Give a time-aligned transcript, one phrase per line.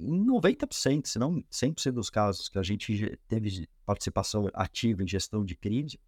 [0.00, 5.44] em 90%, se não 100% dos casos que a gente teve participação ativa em gestão
[5.44, 6.00] de crise,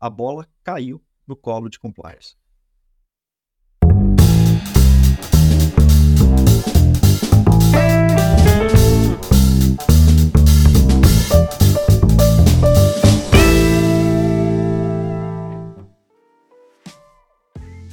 [0.00, 2.34] a bola caiu no colo de compliance.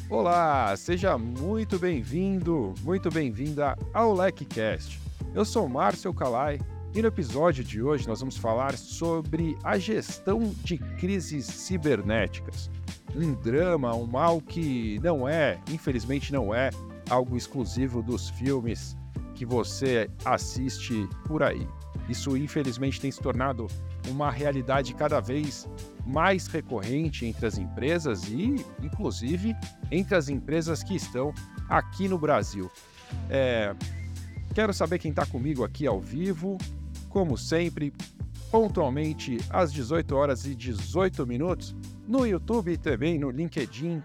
[0.09, 5.06] Olá, seja muito bem-vindo, muito bem-vinda ao LecCast.
[5.33, 6.59] Eu sou Márcio Calai
[6.95, 12.69] e no episódio de hoje nós vamos falar sobre a gestão de crises cibernéticas.
[13.15, 16.69] Um drama, um mal que não é, infelizmente não é,
[17.09, 18.97] algo exclusivo dos filmes
[19.35, 21.67] que você assiste por aí.
[22.09, 23.67] Isso, infelizmente, tem se tornado
[24.07, 25.67] uma realidade cada vez
[26.05, 29.55] mais recorrente entre as empresas e, inclusive,
[29.91, 31.33] entre as empresas que estão
[31.69, 32.71] aqui no Brasil.
[33.29, 33.75] É...
[34.57, 36.57] Quero saber quem está comigo aqui ao vivo,
[37.09, 37.93] como sempre,
[38.49, 41.75] pontualmente às 18 horas e 18 minutos,
[42.07, 44.01] no YouTube e também no LinkedIn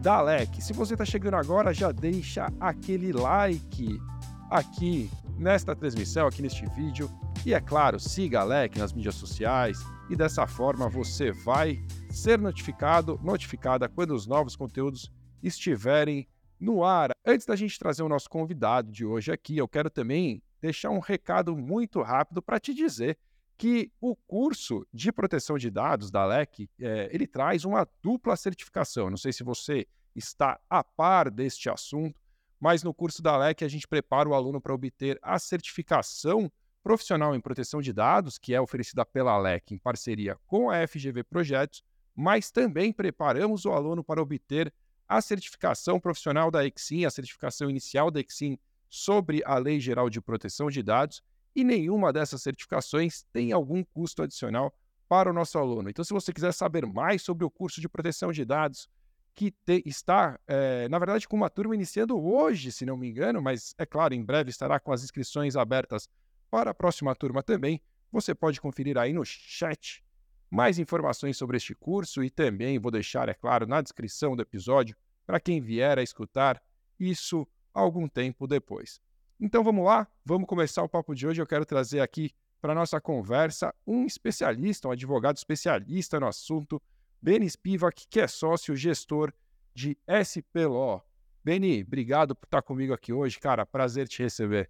[0.00, 0.62] da LEC.
[0.62, 4.00] Se você está chegando agora, já deixa aquele like
[4.48, 7.10] aqui nesta transmissão, aqui neste vídeo.
[7.44, 12.38] E é claro, siga a LEC nas mídias sociais e dessa forma você vai ser
[12.38, 15.10] notificado, notificada quando os novos conteúdos
[15.42, 16.28] estiverem
[16.58, 17.10] no ar.
[17.24, 20.98] Antes da gente trazer o nosso convidado de hoje aqui, eu quero também deixar um
[20.98, 23.18] recado muito rápido para te dizer
[23.56, 29.10] que o curso de proteção de dados da LEC, é, ele traz uma dupla certificação.
[29.10, 32.20] Não sei se você está a par deste assunto,
[32.60, 36.50] mas no curso da LEC a gente prepara o aluno para obter a certificação
[36.82, 41.24] profissional em proteção de dados, que é oferecida pela LEC em parceria com a FGV
[41.24, 41.82] Projetos,
[42.14, 44.72] mas também preparamos o aluno para obter
[45.08, 48.58] a certificação profissional da Exim, a certificação inicial da Exim
[48.90, 51.22] sobre a Lei Geral de Proteção de Dados,
[51.56, 54.72] e nenhuma dessas certificações tem algum custo adicional
[55.08, 55.88] para o nosso aluno.
[55.88, 58.88] Então, se você quiser saber mais sobre o curso de proteção de dados,
[59.34, 63.40] que te, está, é, na verdade, com uma turma iniciando hoje, se não me engano,
[63.40, 66.08] mas é claro, em breve estará com as inscrições abertas
[66.50, 67.80] para a próxima turma também.
[68.10, 70.02] Você pode conferir aí no chat
[70.50, 74.96] mais informações sobre este curso e também vou deixar, é claro, na descrição do episódio
[75.26, 76.62] para quem vier a escutar
[76.98, 79.00] isso algum tempo depois.
[79.38, 81.40] Então vamos lá, vamos começar o papo de hoje.
[81.40, 86.82] Eu quero trazer aqui para nossa conversa um especialista, um advogado especialista no assunto,
[87.20, 89.32] Beni Spivak, que é sócio gestor
[89.74, 91.02] de SPLO.
[91.44, 93.64] Beni, obrigado por estar comigo aqui hoje, cara.
[93.64, 94.68] Prazer te receber.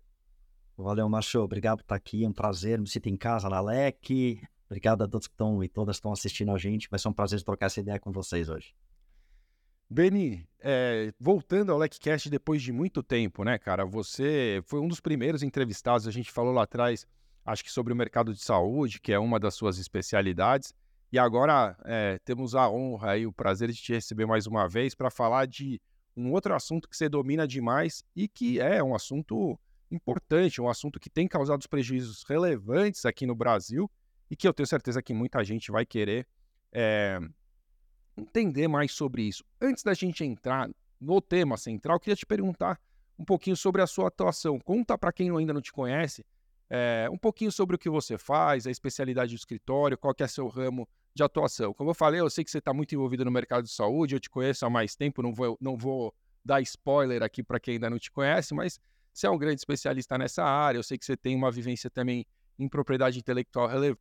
[0.76, 1.40] Valeu, Macho.
[1.40, 2.24] Obrigado por estar aqui.
[2.24, 2.78] É um prazer.
[2.78, 4.40] Me sinto em casa na LEC.
[4.68, 6.90] Obrigado a todos que estão e todas estão assistindo a gente.
[6.90, 8.74] Vai ser um prazer trocar essa ideia com vocês hoje.
[9.88, 13.86] Beni, é, voltando ao LecCast depois de muito tempo, né, cara?
[13.86, 16.06] Você foi um dos primeiros entrevistados.
[16.06, 17.06] A gente falou lá atrás,
[17.46, 20.74] acho que sobre o mercado de saúde, que é uma das suas especialidades.
[21.10, 24.94] E agora é, temos a honra e o prazer de te receber mais uma vez
[24.94, 25.80] para falar de
[26.14, 29.58] um outro assunto que você domina demais e que é um assunto
[29.90, 33.90] importante, um assunto que tem causado prejuízos relevantes aqui no Brasil
[34.30, 36.26] e que eu tenho certeza que muita gente vai querer
[36.72, 37.18] é,
[38.16, 39.44] entender mais sobre isso.
[39.60, 42.80] Antes da gente entrar no tema central, queria te perguntar
[43.18, 44.58] um pouquinho sobre a sua atuação.
[44.58, 46.24] Conta para quem ainda não te conhece
[46.70, 50.26] é, um pouquinho sobre o que você faz, a especialidade do escritório, qual que é
[50.26, 51.72] seu ramo de atuação.
[51.72, 54.20] Como eu falei, eu sei que você está muito envolvido no mercado de saúde, eu
[54.20, 57.90] te conheço há mais tempo, não vou, não vou dar spoiler aqui para quem ainda
[57.90, 58.78] não te conhece, mas
[59.12, 62.26] você é um grande especialista nessa área, eu sei que você tem uma vivência também
[62.58, 64.00] em propriedade intelectual relevante.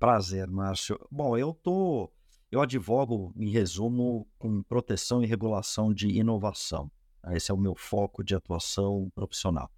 [0.00, 0.98] Prazer, Márcio.
[1.10, 2.10] Bom, eu tô,
[2.50, 6.90] eu advogo, em resumo, com proteção e regulação de inovação.
[7.32, 9.70] Esse é o meu foco de atuação profissional.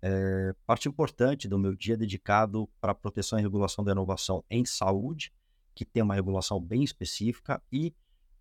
[0.00, 4.64] É, parte importante do meu dia é dedicado para proteção e regulação da inovação em
[4.64, 5.32] saúde
[5.74, 7.94] que tem uma regulação bem específica e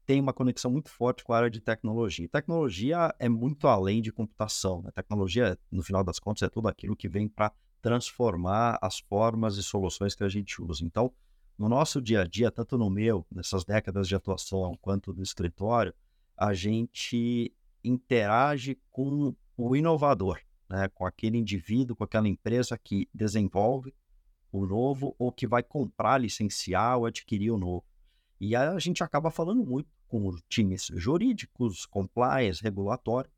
[0.06, 2.30] tem uma conexão muito forte com a área de tecnologia.
[2.30, 4.82] tecnologia é muito além de computação.
[4.82, 4.92] Né?
[4.92, 9.64] Tecnologia, no final das contas, é tudo aquilo que vem para transformar as formas e
[9.64, 10.86] soluções que a gente usa.
[10.86, 11.12] Então,
[11.58, 15.94] no nosso dia a dia, tanto no meu, nessas décadas de atuação, quanto no escritório,
[16.38, 17.54] a gente
[17.84, 20.90] interage com o inovador, né?
[20.90, 23.94] com aquele indivíduo, com aquela empresa que desenvolve
[24.52, 27.86] o novo ou que vai comprar, licenciar ou adquirir o novo.
[28.40, 33.30] E a gente acaba falando muito com times jurídicos, compliance, regulatório.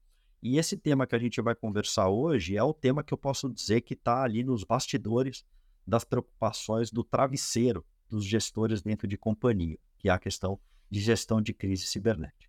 [0.42, 3.50] E esse tema que a gente vai conversar hoje é o tema que eu posso
[3.50, 5.46] dizer que está ali nos bastidores
[5.86, 10.60] das preocupações do travesseiro dos gestores dentro de companhia, que é a questão
[10.90, 12.48] de gestão de crise cibernética.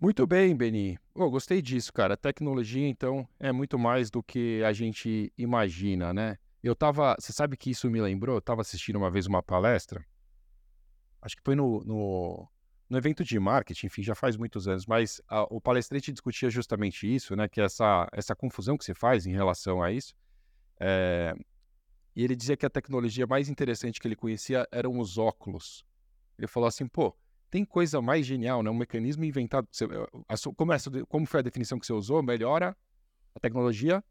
[0.00, 0.98] Muito bem, Beni.
[1.14, 2.14] Oh, gostei disso, cara.
[2.14, 6.36] A tecnologia, então, é muito mais do que a gente imagina, né?
[6.62, 7.16] Eu tava.
[7.18, 8.36] Você sabe que isso me lembrou?
[8.36, 10.04] Eu tava assistindo uma vez uma palestra.
[11.22, 12.48] Acho que foi no, no,
[12.90, 17.12] no evento de marketing, enfim, já faz muitos anos, mas a, o palestrante discutia justamente
[17.12, 17.48] isso, né?
[17.48, 20.14] Que essa, essa confusão que se faz em relação a isso.
[20.78, 21.34] É,
[22.16, 25.84] e ele dizia que a tecnologia mais interessante que ele conhecia eram os óculos.
[26.38, 27.16] Ele falou assim, pô,
[27.50, 28.70] tem coisa mais genial, né?
[28.70, 29.68] Um mecanismo inventado.
[29.70, 29.86] Você,
[30.56, 32.22] como, essa, como foi a definição que você usou?
[32.22, 32.76] Melhora
[33.34, 34.02] a tecnologia.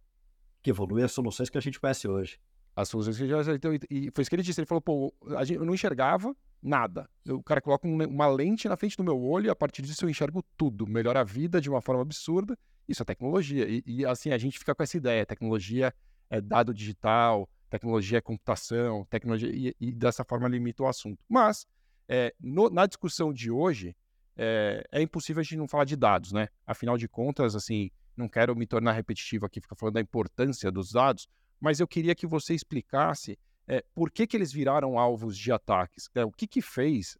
[0.61, 2.39] Que evolui as soluções que a gente conhece hoje.
[2.75, 3.41] As soluções que já.
[3.53, 4.61] Então, e foi isso que ele disse.
[4.61, 7.09] Ele falou, pô, a gente, eu não enxergava nada.
[7.27, 10.09] O cara coloca uma lente na frente do meu olho e a partir disso eu
[10.09, 10.87] enxergo tudo.
[10.87, 12.57] Melhora a vida de uma forma absurda.
[12.87, 13.67] Isso é tecnologia.
[13.67, 15.25] E, e assim, a gente fica com essa ideia.
[15.25, 15.93] Tecnologia
[16.29, 19.49] é dado digital, tecnologia é computação, tecnologia.
[19.51, 21.19] E, e dessa forma limita o assunto.
[21.27, 21.65] Mas
[22.07, 23.95] é, no, na discussão de hoje,
[24.37, 26.49] é, é, impossível a gente não falar de dados, né?
[26.67, 30.91] Afinal de contas, assim, não quero me tornar repetitivo aqui, ficar falando da importância dos
[30.91, 31.27] dados,
[31.59, 36.07] mas eu queria que você explicasse é, por que, que eles viraram alvos de ataques,
[36.27, 37.17] o que que fez,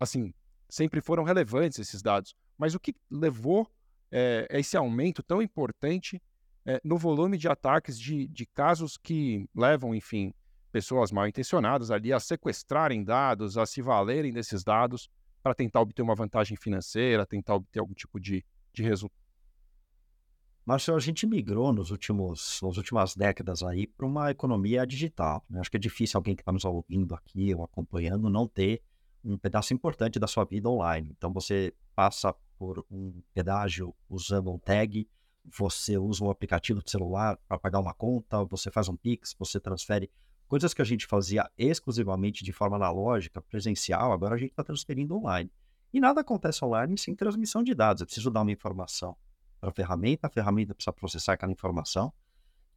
[0.00, 0.32] assim,
[0.68, 3.70] sempre foram relevantes esses dados, mas o que levou
[4.48, 6.22] esse aumento tão importante
[6.82, 10.32] no volume de ataques de, de casos que levam, enfim,
[10.72, 15.08] pessoas mal intencionadas ali a sequestrarem dados, a se valerem desses dados
[15.42, 19.26] para tentar obter uma vantagem financeira, tentar obter algum tipo de, de resultado.
[20.66, 25.44] Marcelo, a gente migrou nos últimos, nas últimas décadas aí para uma economia digital.
[25.48, 25.60] Né?
[25.60, 28.82] Acho que é difícil alguém que está nos ouvindo aqui ou acompanhando não ter
[29.24, 31.14] um pedaço importante da sua vida online.
[31.16, 35.08] Então você passa por um pedágio usando um tag,
[35.56, 39.60] você usa um aplicativo de celular para pagar uma conta, você faz um Pix, você
[39.60, 40.10] transfere
[40.48, 45.16] Coisas que a gente fazia exclusivamente de forma analógica, presencial, agora a gente está transferindo
[45.16, 45.50] online.
[45.92, 48.00] E nada acontece online sem transmissão de dados.
[48.00, 49.16] Eu preciso dar uma informação
[49.60, 52.12] para a ferramenta, a ferramenta precisa processar aquela informação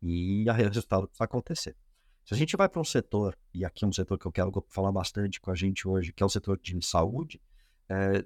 [0.01, 1.77] e o resultado precisa acontecer.
[2.25, 4.65] Se a gente vai para um setor, e aqui é um setor que eu quero
[4.69, 7.39] falar bastante com a gente hoje, que é o setor de saúde,
[7.88, 8.25] é,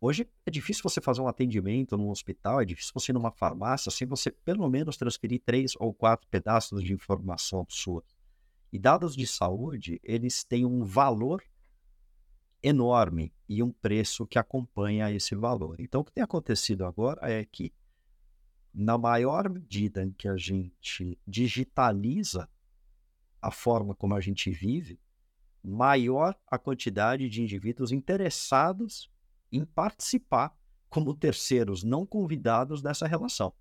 [0.00, 3.90] hoje é difícil você fazer um atendimento num hospital, é difícil você ir numa farmácia
[3.90, 8.02] sem você pelo menos transferir três ou quatro pedaços de informação sua.
[8.72, 11.42] E dados de saúde, eles têm um valor
[12.62, 15.80] enorme e um preço que acompanha esse valor.
[15.80, 17.72] Então, o que tem acontecido agora é que,
[18.74, 22.48] na maior medida em que a gente digitaliza
[23.40, 25.00] a forma como a gente vive,
[25.62, 29.10] maior a quantidade de indivíduos interessados
[29.50, 30.54] em participar
[30.88, 33.52] como terceiros não convidados dessa relação.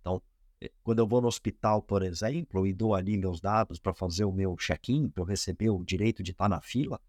[0.00, 0.22] Então,
[0.60, 4.24] eh, quando eu vou no hospital, por exemplo, e dou ali meus dados para fazer
[4.24, 7.00] o meu check-in, para eu receber o direito de estar na fila,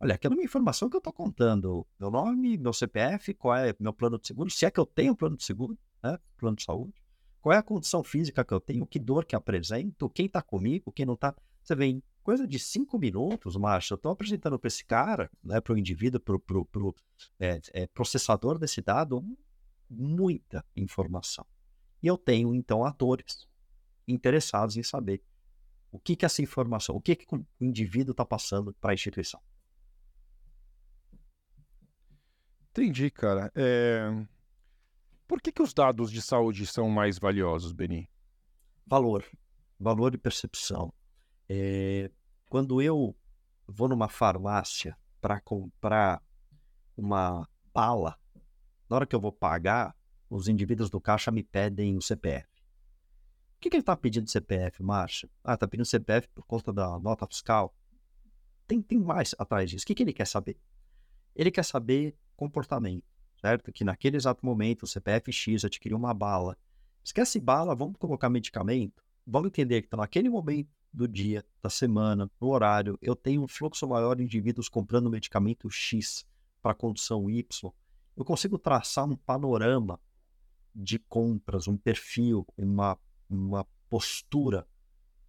[0.00, 1.86] olha, aquela é uma informação que eu estou contando.
[1.98, 5.16] Meu nome, meu CPF, qual é meu plano de seguro, se é que eu tenho
[5.16, 6.18] plano de seguro, né?
[6.36, 7.02] plano de saúde,
[7.40, 10.92] qual é a condição física que eu tenho, que dor que apresento, quem está comigo,
[10.92, 11.34] quem não está.
[11.62, 15.60] Você vê, em coisa de cinco minutos, Márcio, eu estou apresentando para esse cara, né,
[15.60, 16.94] para o indivíduo, para o
[17.38, 19.24] é, é, processador desse dado,
[19.90, 21.46] muita informação.
[22.02, 23.46] E eu tenho, então, atores
[24.06, 25.22] interessados em saber
[25.90, 29.40] o que, que essa informação, o que, que o indivíduo está passando para a instituição.
[32.70, 33.52] Entendi, cara.
[33.54, 34.08] É...
[35.28, 38.08] Por que, que os dados de saúde são mais valiosos, Beni?
[38.86, 39.24] Valor.
[39.78, 40.92] Valor e percepção.
[41.54, 42.10] É...
[42.48, 43.14] Quando eu
[43.68, 46.22] vou numa farmácia para comprar
[46.96, 48.18] uma bala,
[48.88, 49.94] na hora que eu vou pagar,
[50.30, 52.48] os indivíduos do caixa me pedem o CPF.
[53.56, 55.30] O que, que ele está pedindo CPF, Márcio?
[55.44, 57.74] Ah, está pedindo CPF por conta da nota fiscal.
[58.66, 59.84] Tem, tem mais atrás disso.
[59.84, 60.58] O que, que ele quer saber?
[61.36, 63.04] Ele quer saber comportamento,
[63.40, 63.70] certo?
[63.70, 66.56] Que naquele exato momento o CPF X adquiriu uma bala.
[67.04, 69.02] Esquece bala, vamos colocar medicamento.
[69.26, 73.48] Vamos entender que tá naquele momento do dia, da semana, no horário, eu tenho um
[73.48, 76.26] fluxo maior de indivíduos comprando medicamento X
[76.60, 77.72] para condição Y.
[78.16, 79.98] Eu consigo traçar um panorama
[80.74, 84.66] de compras, um perfil, uma, uma postura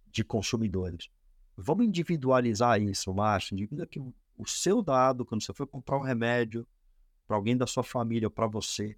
[0.06, 1.08] de consumidores.
[1.56, 3.54] Vamos individualizar isso, Márcio.
[3.54, 4.00] Indivíduo que
[4.36, 6.66] o seu dado, quando você for comprar um remédio
[7.26, 8.96] para alguém da sua família ou para você,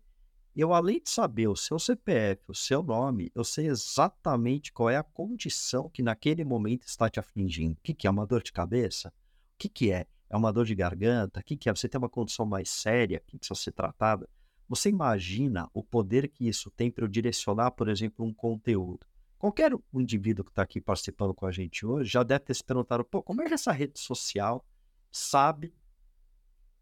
[0.62, 4.96] eu, além de saber o seu CPF, o seu nome, eu sei exatamente qual é
[4.96, 7.74] a condição que naquele momento está te afligindo.
[7.74, 9.08] O que, que é uma dor de cabeça?
[9.08, 9.12] O
[9.58, 10.06] que, que é?
[10.30, 11.40] É uma dor de garganta?
[11.40, 11.74] O que, que é?
[11.74, 14.28] Você tem uma condição mais séria que precisa ser tratada?
[14.68, 19.06] Você imagina o poder que isso tem para eu direcionar, por exemplo, um conteúdo?
[19.38, 23.04] Qualquer indivíduo que está aqui participando com a gente hoje já deve ter se perguntado:
[23.04, 24.64] pô, como é que essa rede social
[25.12, 25.72] sabe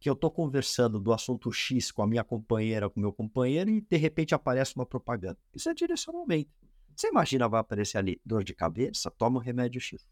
[0.04, 3.70] que eu estou conversando do assunto X com a minha companheira, com o meu companheiro,
[3.70, 5.38] e de repente aparece uma propaganda.
[5.54, 6.50] Isso é direcionamento.
[6.94, 9.10] Você imagina, vai aparecer ali dor de cabeça?
[9.10, 10.06] Toma o um remédio X.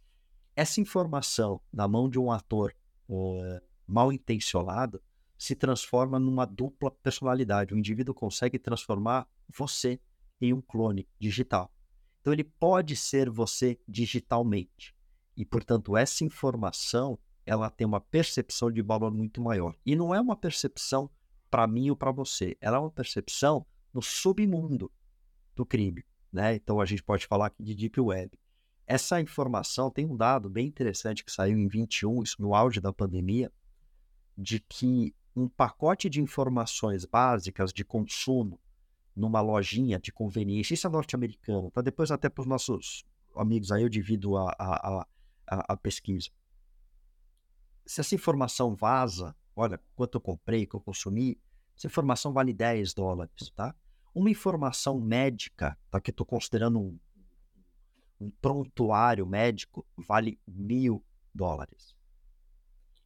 [0.56, 2.74] Essa informação na mão de um ator
[3.06, 4.98] uh, mal intencionado
[5.36, 7.74] se transforma numa dupla personalidade.
[7.74, 10.00] O indivíduo consegue transformar você
[10.40, 11.70] em um clone digital.
[12.22, 14.96] Então, ele pode ser você digitalmente.
[15.36, 19.74] E, portanto, essa informação ela tem uma percepção de valor muito maior.
[19.84, 21.10] E não é uma percepção
[21.50, 22.56] para mim ou para você.
[22.60, 24.90] Ela é uma percepção no submundo
[25.54, 26.04] do crime.
[26.32, 26.54] Né?
[26.54, 28.38] Então, a gente pode falar aqui de Deep Web.
[28.86, 32.92] Essa informação tem um dado bem interessante que saiu em 21, isso no auge da
[32.92, 33.52] pandemia,
[34.36, 38.60] de que um pacote de informações básicas de consumo
[39.14, 41.80] numa lojinha de conveniência, isso é norte-americano, tá?
[41.80, 43.04] Depois até para os nossos
[43.36, 45.06] amigos aí eu divido a, a,
[45.46, 46.30] a, a, pesquisa.
[47.84, 51.38] Se essa informação vaza, olha, quanto eu comprei, que eu consumi,
[51.76, 53.74] essa informação vale 10 dólares, tá?
[54.14, 56.00] Uma informação médica, tá?
[56.00, 56.98] Que eu estou considerando um,
[58.20, 61.96] um prontuário médico, vale mil dólares.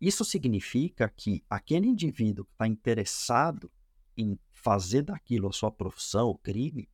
[0.00, 3.70] Isso significa que aquele indivíduo que está interessado
[4.16, 6.88] em fazer daquilo a sua profissão, o crime,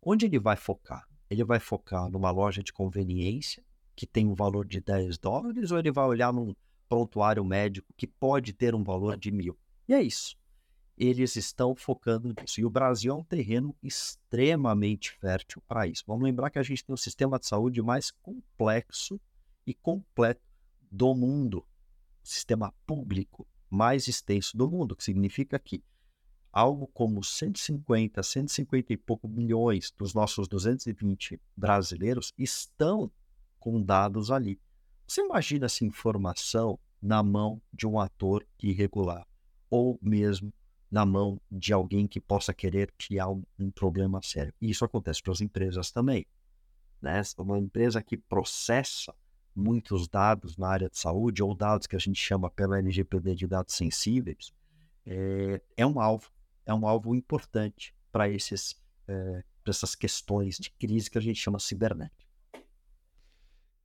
[0.00, 1.06] onde ele vai focar?
[1.28, 3.62] Ele vai focar numa loja de conveniência
[3.94, 6.54] que tem um valor de 10 dólares ou ele vai olhar num
[6.88, 9.58] prontuário médico que pode ter um valor de mil?
[9.88, 10.36] E é isso.
[10.96, 12.60] Eles estão focando nisso.
[12.60, 16.02] E o Brasil é um terreno extremamente fértil para isso.
[16.06, 19.20] Vamos lembrar que a gente tem o sistema de saúde mais complexo
[19.66, 20.42] e completo
[20.90, 21.64] do mundo
[22.28, 25.82] sistema público mais extenso do mundo, que significa que
[26.52, 33.10] algo como 150, 150 e pouco milhões dos nossos 220 brasileiros estão
[33.58, 34.60] com dados ali.
[35.08, 39.26] Você imagina essa informação na mão de um ator irregular
[39.70, 40.52] ou mesmo
[40.90, 44.52] na mão de alguém que possa querer criar um, problema sério.
[44.60, 46.26] E isso acontece para as empresas também.
[47.00, 47.22] Né?
[47.38, 49.14] Uma empresa que processa
[49.56, 53.46] muitos dados na área de saúde, ou dados que a gente chama pela LGPD de
[53.46, 54.52] dados sensíveis,
[55.06, 56.30] é, é um alvo,
[56.66, 58.36] é um alvo importante para é,
[59.66, 62.27] essas questões de crise que a gente chama cibernética.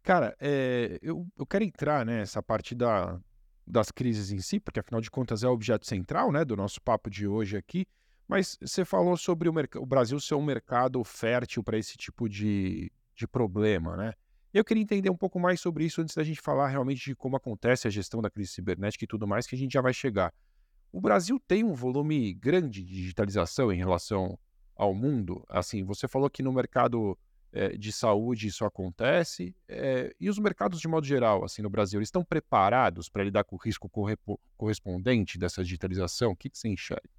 [0.04, 3.18] Cara, é, eu, eu quero entrar nessa né, parte da,
[3.66, 6.82] das crises em si, porque afinal de contas é o objeto central né, do nosso
[6.82, 7.88] papo de hoje aqui.
[8.28, 12.92] Mas você falou sobre o, o Brasil ser um mercado fértil para esse tipo de,
[13.16, 14.14] de problema, né?
[14.54, 17.36] Eu queria entender um pouco mais sobre isso antes da gente falar realmente de como
[17.36, 20.32] acontece a gestão da crise cibernética e tudo mais, que a gente já vai chegar.
[20.92, 24.38] O Brasil tem um volume grande de digitalização em relação
[24.76, 25.44] ao mundo.
[25.50, 27.18] Assim, você falou que no mercado
[27.54, 29.56] é, de saúde isso acontece.
[29.68, 33.44] É, e os mercados de modo geral, assim, no Brasil, eles estão preparados para lidar
[33.44, 33.90] com o risco
[34.58, 36.32] correspondente dessa digitalização?
[36.32, 37.10] O que, que você enxerga?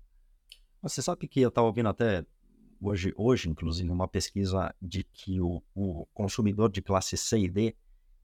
[0.82, 2.26] Você sabe que eu estava ouvindo até
[2.80, 7.76] hoje, hoje, inclusive, uma pesquisa de que o, o, consumidor de classe C e D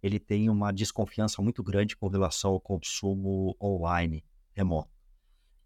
[0.02, 4.99] ele tem uma desconfiança muito grande com relação ao consumo online remoto.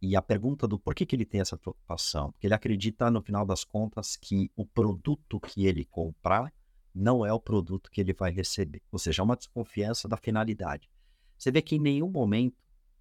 [0.07, 2.31] E a pergunta do por que, ele tem essa preocupação?
[2.33, 6.53] Porque ele acredita, no final das contas, que o produto que ele comprar
[6.95, 8.83] não é o produto que ele vai receber.
[8.93, 10.91] Ou seja, é uma desconfiança da finalidade.
[11.39, 12.55] Você vê que em nenhum momento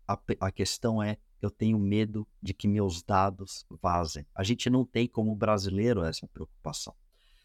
[0.07, 4.25] a, a questão é eu tenho medo de que meus dados vazem.
[4.33, 6.95] A gente não tem como brasileiro essa preocupação.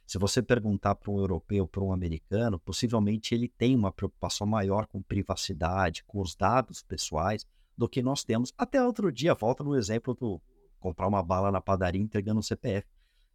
[0.07, 4.87] Se você perguntar para um europeu, para um americano, possivelmente ele tem uma preocupação maior
[4.87, 7.45] com privacidade, com os dados pessoais,
[7.78, 8.52] do que nós temos.
[8.58, 10.42] Até outro dia, volta no exemplo do
[10.80, 12.87] comprar uma bala na padaria entregando o CPF.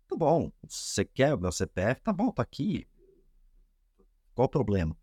[0.06, 2.02] Tá bom, você quer o meu CPF?
[2.02, 2.86] Tá bom, tá aqui.
[4.36, 4.98] Qual o problema?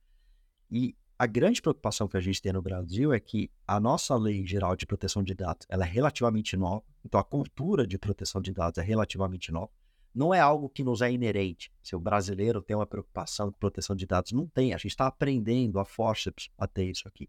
[0.70, 4.46] E a grande preocupação que a gente tem no Brasil é que a nossa lei
[4.46, 8.52] geral de proteção de dados ela é relativamente nova, então a cultura de proteção de
[8.52, 9.70] dados é relativamente nova.
[10.14, 11.72] Não é algo que nos é inerente.
[11.82, 14.74] Se o brasileiro tem uma preocupação com proteção de dados, não tem.
[14.74, 17.28] A gente está aprendendo a forceps a ter isso aqui.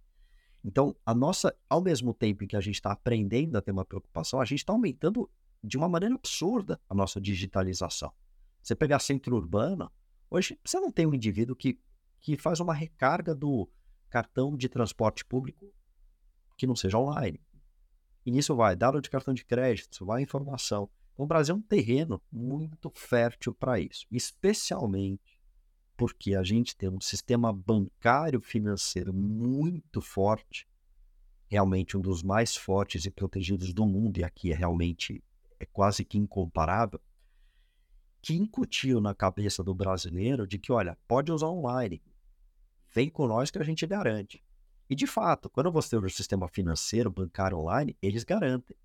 [0.63, 4.39] Então, a nossa, ao mesmo tempo que a gente está aprendendo a ter uma preocupação,
[4.39, 5.30] a gente está aumentando
[5.63, 8.12] de uma maneira absurda a nossa digitalização.
[8.62, 9.91] Você pegar centro urbano,
[10.30, 11.80] hoje você não tem um indivíduo que,
[12.20, 13.68] que faz uma recarga do,
[14.12, 15.74] cartão de transporte público
[16.58, 17.41] que não seja online.
[18.24, 20.88] E nisso vai dado de cartão de crédito, vai informação.
[21.13, 25.31] Então, o Brasil é um terreno muito fértil para isso, especialmente
[26.01, 30.67] porque a gente tem um sistema bancário financeiro muito forte,
[31.48, 35.24] realmente um dos mais fortes e protegidos do mundo, e aqui é realmente
[35.60, 37.00] é quase que incomparável,
[38.20, 42.01] que incutiu na cabeça do brasileiro de que, olha, pode usar online,
[42.91, 44.43] vem com nós que a gente garante.
[44.89, 48.75] E de fato, quando você usa o sistema financeiro, bancário online, eles garantem.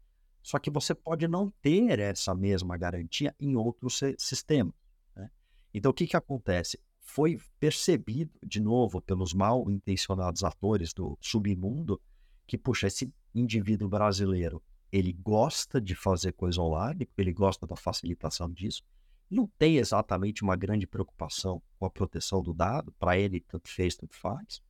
[0.43, 4.75] Só que você pode não ter essa mesma garantia em outros sistemas.
[5.15, 5.31] Né?
[5.73, 6.79] Então, o que, que acontece?
[7.17, 11.99] Foi percebido, de novo, pelos mal intencionados atores do submundo,
[12.47, 18.51] que, puxa, esse indivíduo brasileiro, ele gosta de fazer coisa online, ele gosta da facilitação
[18.51, 18.83] disso,
[19.31, 23.97] não tem exatamente uma grande preocupação com a proteção do dado, para ele tanto fez,
[23.97, 24.61] tanto faz,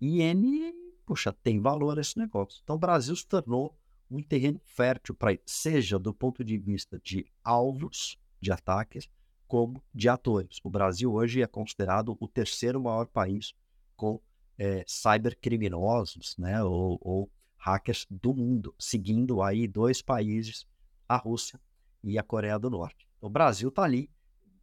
[0.00, 0.74] e ele,
[1.06, 2.60] puxa, tem valor esse negócio.
[2.64, 3.78] Então o Brasil se tornou
[4.10, 9.08] um terreno fértil para seja do ponto de vista de alvos de ataques,
[9.46, 10.58] como de atores.
[10.62, 13.54] O Brasil hoje é considerado o terceiro maior país
[13.96, 14.20] com
[14.58, 20.66] é, cybercriminosos, né, ou, ou hackers do mundo, seguindo aí dois países,
[21.08, 21.60] a Rússia
[22.02, 23.06] e a Coreia do Norte.
[23.16, 24.10] Então, o Brasil está ali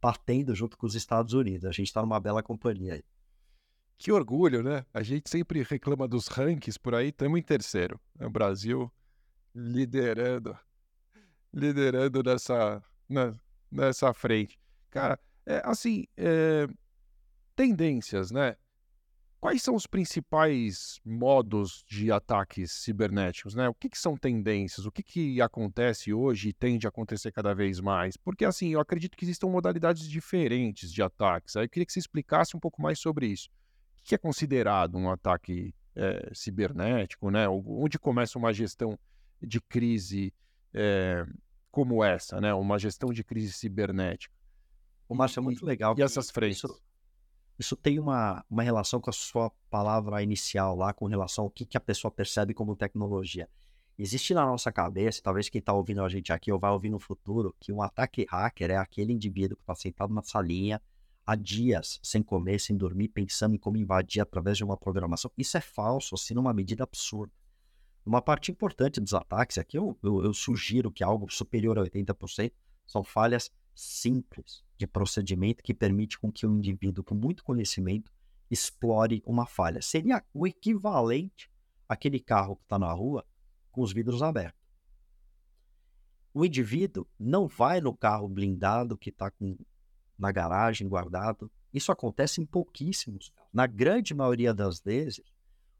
[0.00, 1.64] batendo junto com os Estados Unidos.
[1.64, 3.04] A gente está numa bela companhia aí.
[3.96, 4.84] Que orgulho, né?
[4.92, 8.00] A gente sempre reclama dos rankings por aí, estamos em terceiro.
[8.20, 8.92] O Brasil
[9.54, 10.58] liderando,
[11.52, 13.34] liderando nessa, na,
[13.70, 14.58] nessa frente.
[14.94, 16.68] Cara, é, assim, é,
[17.56, 18.54] tendências, né?
[19.40, 23.68] Quais são os principais modos de ataques cibernéticos, né?
[23.68, 24.86] O que, que são tendências?
[24.86, 28.16] O que, que acontece hoje e tende a acontecer cada vez mais?
[28.16, 31.56] Porque, assim, eu acredito que existam modalidades diferentes de ataques.
[31.56, 33.50] Aí eu queria que você explicasse um pouco mais sobre isso
[34.04, 37.48] que é considerado um ataque é, cibernético, né?
[37.48, 38.96] Onde começa uma gestão
[39.42, 40.32] de crise
[40.72, 41.26] é,
[41.70, 42.52] como essa, né?
[42.52, 44.32] Uma gestão de crise cibernética.
[45.08, 45.94] O Márcio, é muito legal.
[45.98, 46.58] E essas frentes?
[46.58, 46.82] Isso,
[47.58, 51.66] isso, tem uma, uma relação com a sua palavra inicial lá, com relação ao que,
[51.66, 53.48] que a pessoa percebe como tecnologia.
[53.96, 56.98] Existe na nossa cabeça, talvez quem está ouvindo a gente aqui ou vai ouvir no
[56.98, 60.82] futuro, que um ataque hacker é aquele indivíduo que está sentado na salinha,
[61.24, 65.30] há dias sem comer, sem dormir, pensando em como invadir através de uma programação.
[65.38, 67.32] Isso é falso, assim, numa medida absurda.
[68.04, 72.52] Uma parte importante dos ataques, aqui eu, eu, eu sugiro que algo superior a 80%
[72.86, 78.12] são falhas simples de procedimento que permite com que um indivíduo com muito conhecimento
[78.50, 79.80] explore uma falha.
[79.82, 81.50] Seria o equivalente
[81.88, 83.24] àquele carro que está na rua
[83.70, 84.60] com os vidros abertos.
[86.32, 89.32] O indivíduo não vai no carro blindado que está
[90.18, 91.50] na garagem, guardado.
[91.72, 93.32] Isso acontece em pouquíssimos.
[93.52, 95.22] Na grande maioria das vezes,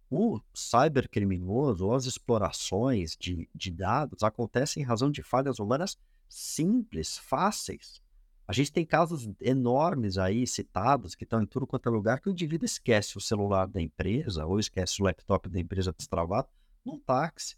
[0.09, 5.99] o cybercriminoso ou as explorações de, de dados acontecem em razão de falhas humanas
[6.35, 8.03] simples, fáceis.
[8.47, 12.29] A gente tem casos enormes aí citados que estão em tudo quanto é lugar que
[12.29, 16.49] o indivíduo esquece o celular da empresa ou esquece o laptop da empresa destravado
[16.85, 17.57] num táxi.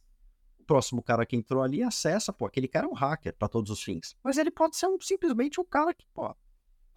[0.60, 3.70] O próximo cara que entrou ali acessa, pô, aquele cara é um hacker para todos
[3.70, 4.14] os fins.
[4.22, 6.36] Mas ele pode ser um, simplesmente um cara que, pô,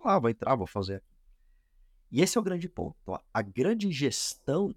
[0.04, 1.02] ah, vou entrar, vou fazer.
[2.12, 2.96] E esse é o grande ponto.
[3.34, 4.76] A grande gestão,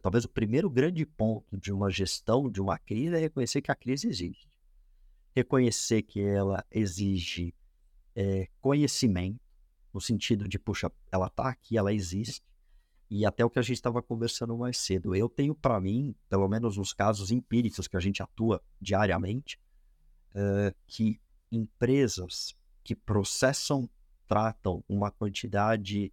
[0.00, 3.76] talvez o primeiro grande ponto de uma gestão de uma crise é reconhecer que a
[3.76, 4.48] crise existe.
[5.34, 7.54] Reconhecer que ela exige
[8.14, 9.40] é, conhecimento,
[9.92, 12.42] no sentido de, puxa, ela está aqui, ela existe.
[13.10, 15.14] E até o que a gente estava conversando mais cedo.
[15.14, 19.58] Eu tenho para mim, pelo menos nos casos empíricos que a gente atua diariamente,
[20.34, 23.88] é, que empresas que processam
[24.26, 26.12] tratam uma quantidade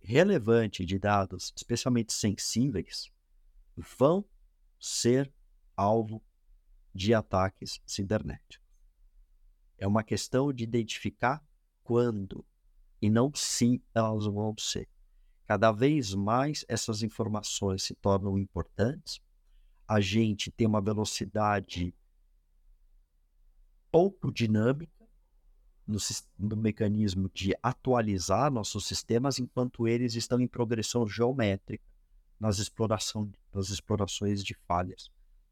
[0.00, 3.12] relevante de dados, especialmente sensíveis,
[3.98, 4.24] vão
[4.78, 5.32] ser
[5.76, 6.22] alvo
[6.94, 8.60] de ataques cibernéticos.
[9.78, 11.42] É uma questão de identificar
[11.82, 12.44] quando
[13.00, 14.88] e não se elas vão ser.
[15.46, 19.20] Cada vez mais essas informações se tornam importantes.
[19.88, 21.94] A gente tem uma velocidade
[23.90, 25.08] pouco dinâmica
[25.86, 25.98] no,
[26.38, 31.84] no, mecanismo de atualizar nossos sistemas enquanto eles estão em progressão geométrica
[32.38, 35.10] nas, exploração, nas explorações de falhas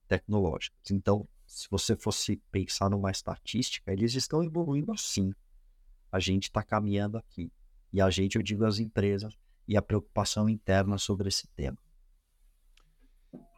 [0.09, 0.91] tecnológicas.
[0.91, 5.33] Então, se você fosse pensar numa estatística, eles estão evoluindo assim.
[6.11, 7.53] A gente está caminhando aqui.
[7.93, 9.35] E a gente, eu digo as empresas,
[9.67, 11.77] e a preocupação interna sobre esse tema.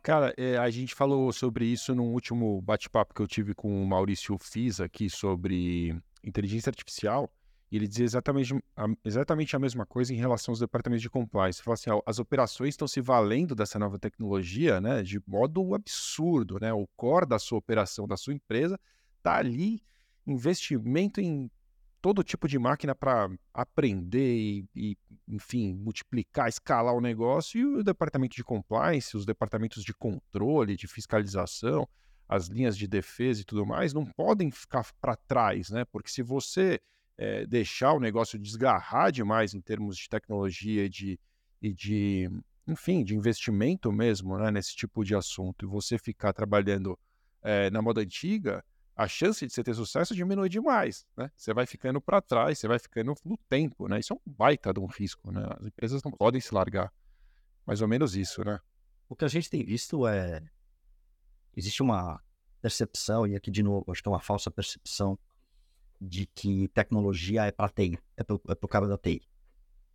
[0.03, 3.87] Cara, é, a gente falou sobre isso no último bate-papo que eu tive com o
[3.87, 7.31] Maurício Fiz aqui sobre inteligência artificial,
[7.70, 11.61] e ele dizia exatamente a, exatamente a mesma coisa em relação aos departamentos de compliance.
[11.61, 16.59] Ele falou assim, as operações estão se valendo dessa nova tecnologia né, de modo absurdo.
[16.61, 16.72] Né?
[16.72, 18.78] O core da sua operação, da sua empresa,
[19.18, 19.80] está ali,
[20.26, 21.48] investimento em
[22.00, 27.85] todo tipo de máquina para aprender e, e, enfim, multiplicar, escalar o negócio, e o
[27.85, 31.87] departamento de compliance, os departamentos de controle, de fiscalização,
[32.28, 35.85] as linhas de defesa e tudo mais, não podem ficar para trás, né?
[35.85, 36.80] Porque se você
[37.20, 41.20] é, deixar o negócio desgarrar demais em termos de tecnologia e de,
[41.61, 42.30] e de
[42.66, 46.98] enfim, de investimento mesmo, né, nesse tipo de assunto, e você ficar trabalhando
[47.42, 48.64] é, na moda antiga,
[48.96, 51.30] a chance de você ter sucesso diminui demais, né?
[51.37, 53.98] Você vai ficando para trás, você vai ficando no tempo, né?
[53.98, 55.46] Isso é um baita de um risco, né?
[55.59, 56.92] As empresas não podem se largar.
[57.66, 58.59] Mais ou menos isso, né?
[59.09, 60.42] O que a gente tem visto é
[61.54, 62.22] existe uma
[62.62, 65.18] percepção e aqui de novo acho que é uma falsa percepção
[66.01, 69.23] de que tecnologia é para TI, é para o é cara da TI.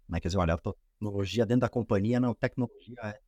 [0.08, 0.20] Né?
[0.20, 3.20] Quer dizer, olha, a tecnologia dentro da companhia, não, tecnologia é,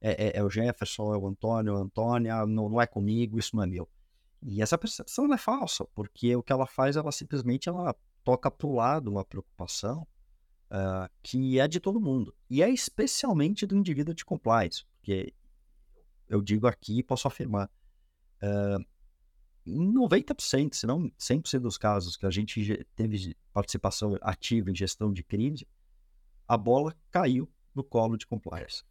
[0.00, 3.56] é, é, é o Jefferson, é o Antônio, a Antônia, não, não é comigo, isso
[3.56, 3.88] não é meu.
[4.42, 8.66] E essa percepção é falsa, porque o que ela faz, ela simplesmente ela toca para
[8.66, 10.06] o lado uma preocupação
[10.70, 12.34] uh, que é de todo mundo.
[12.48, 15.34] E é especialmente do indivíduo de compliance, porque
[16.28, 17.68] eu digo aqui e posso afirmar,
[18.42, 18.84] uh,
[19.66, 25.12] em 90%, se não 100% dos casos que a gente teve participação ativa em gestão
[25.12, 25.66] de crise,
[26.48, 28.82] a bola caiu no colo de compliance.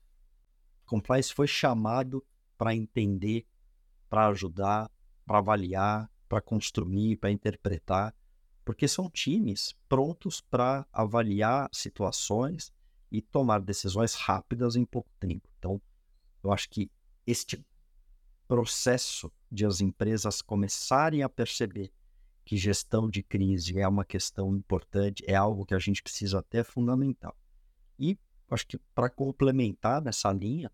[0.85, 2.25] Compliance foi chamado
[2.57, 3.45] para entender,
[4.09, 4.91] para ajudar,
[5.25, 8.15] para avaliar, para construir, para interpretar,
[8.63, 12.71] porque são times prontos para avaliar situações
[13.11, 15.49] e tomar decisões rápidas em pouco tempo.
[15.57, 15.81] Então,
[16.43, 16.91] eu acho que
[17.25, 17.65] este
[18.47, 21.91] processo de as empresas começarem a perceber
[22.45, 26.59] que gestão de crise é uma questão importante, é algo que a gente precisa ter,
[26.59, 27.35] é fundamental.
[27.97, 28.17] E
[28.49, 30.71] acho que para complementar nessa linha,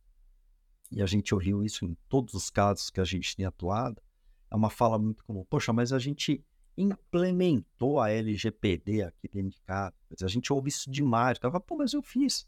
[0.91, 4.01] e a gente ouviu isso em todos os casos que a gente tem atuado,
[4.49, 5.45] é uma fala muito comum.
[5.49, 6.45] Poxa, mas a gente
[6.77, 9.93] implementou a LGPD aqui dentro de casa.
[10.21, 11.37] A gente ouve isso demais.
[11.37, 12.47] fala, pô, mas eu fiz.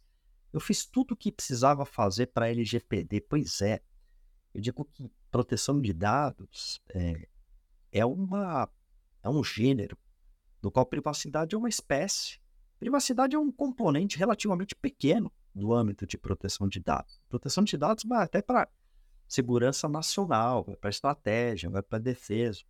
[0.54, 3.22] Eu fiz tudo o que precisava fazer para a LGPD.
[3.22, 3.82] Pois é.
[4.58, 7.28] Eu digo que proteção de dados é,
[7.92, 8.68] é, uma,
[9.22, 9.96] é um gênero
[10.60, 12.40] do qual privacidade é uma espécie.
[12.80, 17.22] Privacidade é um componente relativamente pequeno do âmbito de proteção de dados.
[17.30, 18.68] Proteção de dados vai até para
[19.28, 22.64] segurança nacional, vai para estratégia, vai para defesa.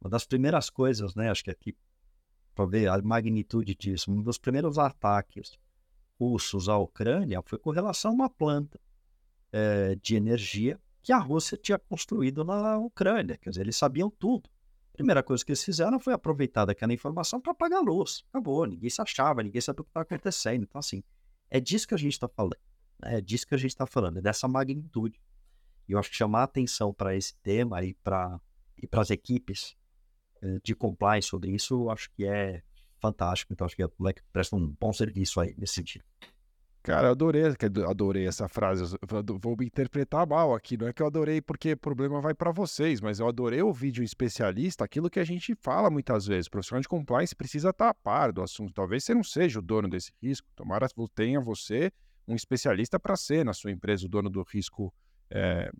[0.00, 1.76] Uma das primeiras coisas, né, acho que aqui,
[2.54, 5.58] para ver a magnitude disso, um dos primeiros ataques
[6.18, 8.80] russos à Ucrânia foi com relação a uma planta
[9.52, 13.38] é, de energia que a Rússia tinha construído na Ucrânia.
[13.38, 14.46] Quer dizer, eles sabiam tudo.
[14.92, 18.26] A primeira coisa que eles fizeram foi aproveitar daquela informação para apagar a luz.
[18.28, 20.64] Acabou, ninguém se achava, ninguém sabia o que estava acontecendo.
[20.64, 21.02] Então, assim,
[21.48, 22.58] é disso que a gente está falando.
[23.00, 23.16] Né?
[23.16, 25.18] É disso que a gente está falando, é dessa magnitude.
[25.88, 28.38] E eu acho que chamar atenção para esse tema e para
[28.76, 29.74] e as equipes
[30.42, 32.62] eh, de compliance sobre isso, eu acho que é
[33.00, 33.54] fantástico.
[33.54, 36.04] Então, acho que a Black presta um bom serviço aí nesse sentido.
[36.82, 37.42] Cara, adorei,
[37.86, 38.96] adorei essa frase.
[39.40, 40.76] Vou me interpretar mal aqui.
[40.76, 43.60] Não é que eu adorei porque o problema vai para vocês, mas eu adorei
[43.92, 46.46] de um especialista aquilo que a gente fala muitas vezes.
[46.46, 48.72] O profissional de compliance precisa estar a par do assunto.
[48.72, 50.48] Talvez você não seja o dono desse risco.
[50.56, 51.92] Tomara tenha você
[52.26, 54.92] um especialista para ser na sua empresa o dono do risco
[55.30, 55.70] é,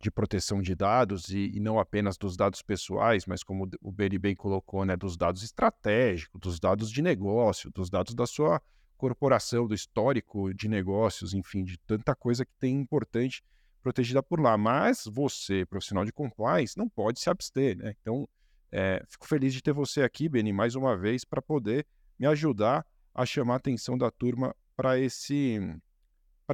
[0.00, 4.18] de proteção de dados e, e, não apenas dos dados pessoais, mas como o Benny
[4.18, 8.60] bem colocou, né, dos dados estratégicos, dos dados de negócio, dos dados da sua
[9.04, 13.44] corporação, do histórico de negócios, enfim, de tanta coisa que tem importante
[13.82, 14.56] protegida por lá.
[14.56, 17.94] Mas você, profissional de compliance, não pode se abster, né?
[18.00, 18.26] Então,
[18.72, 21.86] é, fico feliz de ter você aqui, Benny, mais uma vez, para poder
[22.18, 25.58] me ajudar a chamar a atenção da turma para esse,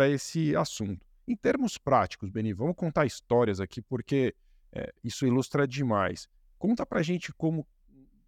[0.09, 1.07] esse assunto.
[1.29, 4.35] Em termos práticos, Beni, vamos contar histórias aqui, porque
[4.73, 6.29] é, isso ilustra demais.
[6.59, 7.65] Conta pra gente como,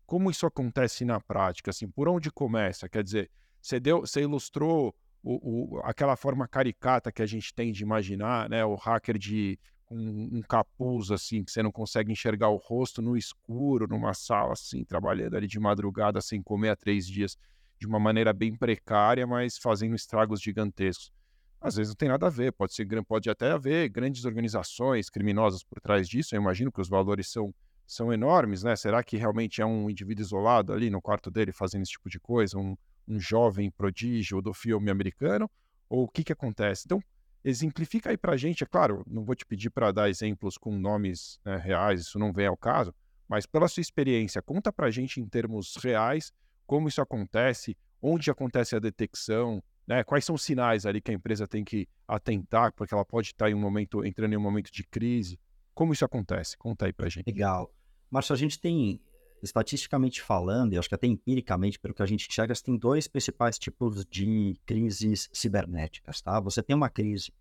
[0.06, 2.88] como isso acontece na prática, assim, por onde começa?
[2.88, 3.28] Quer dizer,
[3.62, 8.50] você, deu, você ilustrou o, o, aquela forma caricata que a gente tem de imaginar,
[8.50, 8.64] né?
[8.64, 13.16] O hacker de um, um, capuz, assim, que você não consegue enxergar o rosto no
[13.16, 17.36] escuro, numa sala, assim, trabalhando ali de madrugada sem comer há três dias,
[17.78, 21.12] de uma maneira bem precária, mas fazendo estragos gigantescos.
[21.60, 25.62] Às vezes não tem nada a ver, pode, ser, pode até haver grandes organizações criminosas
[25.62, 26.34] por trás disso.
[26.34, 27.54] Eu imagino que os valores são,
[27.86, 28.74] são enormes, né?
[28.74, 32.18] Será que realmente é um indivíduo isolado ali no quarto dele fazendo esse tipo de
[32.18, 35.50] coisa, um, um jovem prodígio do filme americano?
[35.88, 36.84] Ou o que, que acontece?
[36.86, 37.02] Então,
[37.44, 41.40] exemplifica aí pra gente, é claro, não vou te pedir para dar exemplos com nomes
[41.44, 42.94] né, reais, isso não vem ao caso,
[43.28, 46.32] mas pela sua experiência, conta pra gente em termos reais
[46.66, 50.04] como isso acontece, onde acontece a detecção, né?
[50.04, 53.50] Quais são os sinais ali que a empresa tem que atentar, porque ela pode estar
[53.50, 55.38] em um momento, entrando em um momento de crise?
[55.74, 56.56] Como isso acontece?
[56.56, 57.26] Conta aí pra gente.
[57.26, 57.72] Legal.
[58.10, 59.00] Márcio, a gente tem,
[59.42, 63.58] estatisticamente falando, e acho que até empiricamente, pelo que a gente enxerga, tem dois principais
[63.58, 66.38] tipos de crises cibernéticas, tá?
[66.40, 67.32] Você tem uma crise,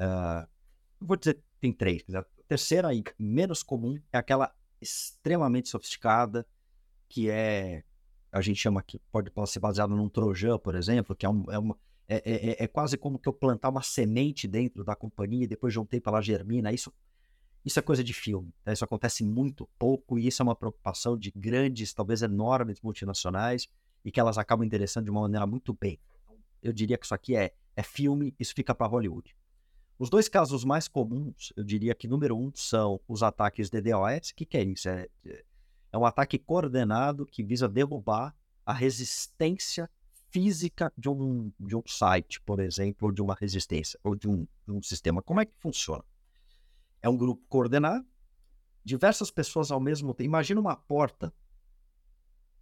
[0.00, 0.46] uh,
[1.00, 2.02] vou dizer, tem três.
[2.14, 6.46] A terceira e menos comum é aquela extremamente sofisticada,
[7.08, 7.84] que é
[8.32, 11.44] a gente chama que pode, pode ser baseado num Trojan, por exemplo, que é, um,
[11.48, 15.44] é, uma, é, é, é, quase como que eu plantar uma semente dentro da companhia
[15.44, 16.72] e depois de um tempo ela germina.
[16.72, 16.92] Isso,
[17.66, 18.54] isso é coisa de filme.
[18.62, 18.72] Tá?
[18.72, 23.68] Isso acontece muito pouco e isso é uma preocupação de grandes, talvez enormes multinacionais
[24.04, 25.98] e que elas acabam interessando de uma maneira muito bem.
[26.62, 29.36] Eu diria que isso aqui é, é filme, isso fica para Hollywood.
[29.98, 34.30] Os dois casos mais comuns, eu diria que número um são os ataques DDoS.
[34.30, 34.88] O que, que é isso?
[34.88, 35.08] É,
[35.92, 38.32] é um ataque coordenado que visa derrubar
[38.64, 39.90] a resistência
[40.30, 44.46] física de um, de um site, por exemplo, ou de uma resistência, ou de um,
[44.66, 45.20] de um sistema.
[45.20, 46.04] Como é que funciona?
[47.06, 48.04] É um grupo coordenado,
[48.84, 50.26] diversas pessoas ao mesmo tempo.
[50.26, 51.32] Imagina uma porta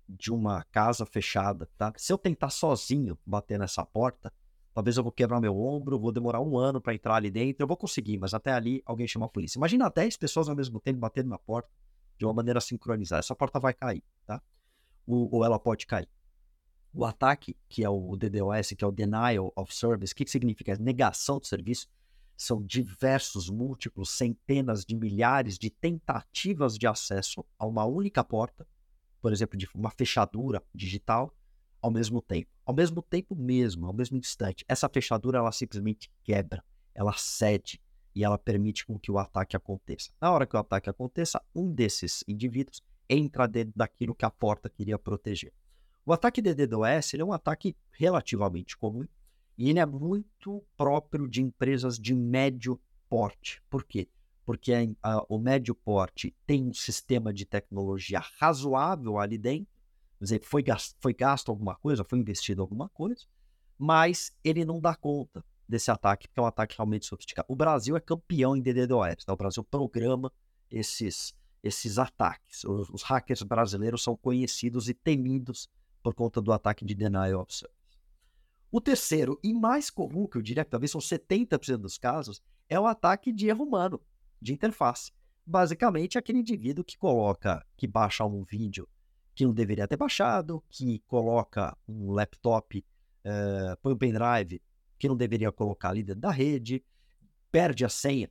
[0.06, 1.90] de uma casa fechada, tá?
[1.96, 4.30] Se eu tentar sozinho bater nessa porta,
[4.74, 7.66] talvez eu vou quebrar meu ombro, vou demorar um ano para entrar ali dentro, eu
[7.66, 9.56] vou conseguir, mas até ali alguém chama a polícia.
[9.56, 11.70] Imagina 10 pessoas ao mesmo tempo batendo na porta
[12.18, 13.20] de uma maneira sincronizada.
[13.20, 14.42] Essa porta vai cair, tá?
[15.06, 16.08] Ou, ou ela pode cair.
[16.92, 20.30] O ataque, que é o DDoS, que é o Denial of Service, o que, que
[20.30, 20.72] significa?
[20.72, 21.88] É negação de serviço.
[22.36, 28.66] São diversos, múltiplos, centenas de milhares de tentativas de acesso a uma única porta,
[29.20, 31.34] por exemplo, de uma fechadura digital,
[31.80, 32.50] ao mesmo tempo.
[32.64, 34.64] Ao mesmo tempo mesmo, ao mesmo instante.
[34.68, 37.80] Essa fechadura, ela simplesmente quebra, ela cede
[38.14, 40.10] e ela permite com que o ataque aconteça.
[40.20, 44.70] Na hora que o ataque aconteça, um desses indivíduos entra dentro daquilo que a porta
[44.70, 45.52] queria proteger.
[46.06, 49.06] O ataque de DDoS é um ataque relativamente comum
[49.56, 53.62] e ele é muito próprio de empresas de médio porte.
[53.70, 54.08] Por quê?
[54.44, 59.72] Porque a, a, o médio porte tem um sistema de tecnologia razoável ali dentro,
[60.18, 63.24] quer dizer, foi gasto, foi gasto alguma coisa, foi investido alguma coisa,
[63.78, 67.46] mas ele não dá conta desse ataque, porque é um ataque realmente sofisticado.
[67.50, 69.32] O Brasil é campeão em DDoS, tá?
[69.32, 70.32] o Brasil programa
[70.70, 72.64] esses, esses ataques.
[72.64, 75.68] Os, os hackers brasileiros são conhecidos e temidos
[76.02, 77.83] por conta do ataque de denial of service.
[78.74, 82.76] O terceiro e mais comum, que eu diria que talvez são 70% dos casos, é
[82.80, 84.00] o ataque de erro humano,
[84.42, 85.12] de interface.
[85.46, 88.88] Basicamente, aquele indivíduo que coloca, que baixa um vídeo
[89.32, 92.84] que não deveria ter baixado, que coloca um laptop,
[93.24, 94.60] uh, põe um pendrive
[94.98, 96.84] que não deveria colocar ali dentro da rede,
[97.52, 98.28] perde a senha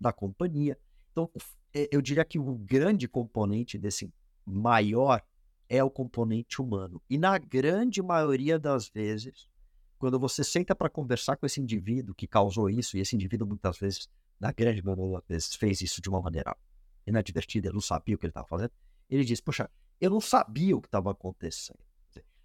[0.00, 0.76] da companhia.
[1.12, 1.30] Então,
[1.72, 4.12] eu diria que o grande componente desse
[4.44, 5.22] maior
[5.68, 7.00] é o componente humano.
[7.08, 9.48] E na grande maioria das vezes,
[10.04, 13.78] quando você senta para conversar com esse indivíduo que causou isso, e esse indivíduo muitas
[13.78, 14.06] vezes,
[14.38, 16.54] na grande maioria das vezes, fez isso de uma maneira
[17.06, 18.70] inadvertida, ele não sabia o que ele estava fazendo,
[19.08, 21.78] ele diz: Poxa, eu não sabia o que estava acontecendo.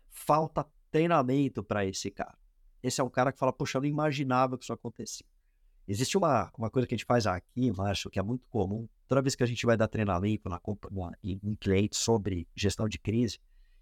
[0.09, 2.37] Falta treinamento para esse cara.
[2.81, 5.27] Esse é um cara que fala: Poxa, eu não imaginava que isso acontecia.
[5.85, 8.87] Existe uma, uma coisa que a gente faz aqui, Márcio, que é muito comum.
[9.05, 12.87] Toda vez que a gente vai dar treinamento na, na, em, em cliente sobre gestão
[12.87, 13.37] de crise,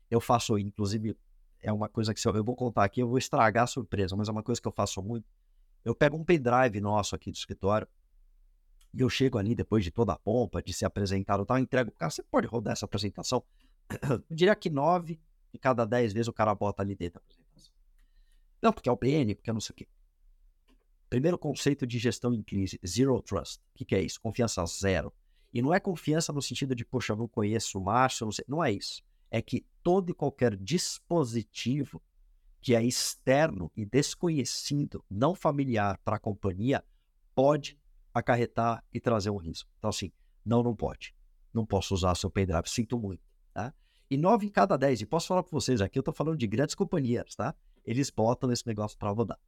[0.10, 1.16] eu faço, inclusive,
[1.62, 4.16] é uma coisa que se eu, eu vou contar aqui, eu vou estragar a surpresa,
[4.16, 5.26] mas é uma coisa que eu faço muito.
[5.84, 7.88] Eu pego um pendrive nosso aqui do escritório
[8.94, 11.94] e eu chego ali depois de toda a pompa, de ser apresentado tal, entrego o
[11.94, 13.44] cara, você pode rodar essa apresentação?
[14.10, 15.20] Eu diria que nove
[15.54, 17.74] de cada dez vezes o cara bota ali dentro da apresentação.
[18.62, 19.88] Não, porque é o PN, porque é não sei o quê.
[21.10, 23.60] Primeiro conceito de gestão em crise, zero trust.
[23.60, 24.20] O que, que, é isso?
[24.20, 25.14] Confiança zero.
[25.54, 28.44] E não é confiança no sentido de, poxa, eu não conheço o Márcio, não sei.
[28.48, 29.02] Não é isso.
[29.30, 32.02] É que todo e qualquer dispositivo
[32.62, 36.84] que é externo e desconhecido, não familiar para a companhia,
[37.34, 37.80] pode
[38.14, 39.70] acarretar e trazer um risco.
[39.78, 40.12] Então, assim,
[40.44, 41.16] não, não pode.
[41.54, 43.22] Não posso usar seu pendrive, sinto muito.
[43.54, 43.74] Tá?
[44.10, 46.48] E nove em cada dez, e posso falar para vocês aqui, eu estou falando de
[46.48, 47.54] grandes companhias, tá?
[47.86, 49.40] Eles botam esse negócio para rodar.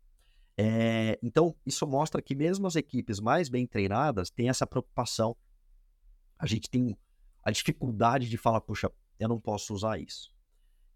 [0.58, 5.36] É, então, isso mostra que mesmo as equipes mais bem treinadas têm essa preocupação.
[6.38, 6.98] A gente tem
[7.44, 10.34] a dificuldade de falar, puxa, eu não posso usar isso.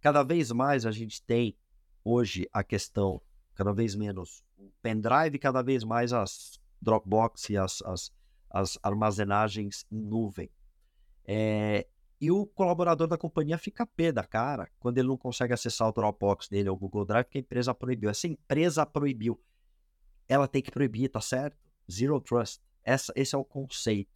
[0.02, 1.56] Cada vez mais a gente tem
[2.04, 3.22] hoje a questão,
[3.54, 8.12] cada vez menos o pendrive, cada vez mais as Dropbox e as, as,
[8.50, 10.50] as armazenagens em nuvem.
[11.26, 11.88] É,
[12.20, 15.92] e o colaborador da companhia fica pé da cara quando ele não consegue acessar o
[15.92, 18.10] Dropbox dele ou o Google Drive, porque a empresa proibiu.
[18.10, 19.40] Essa empresa proibiu
[20.28, 21.58] ela tem que proibir, tá certo?
[21.92, 22.62] Zero Trust.
[22.84, 24.12] Essa, esse é o conceito.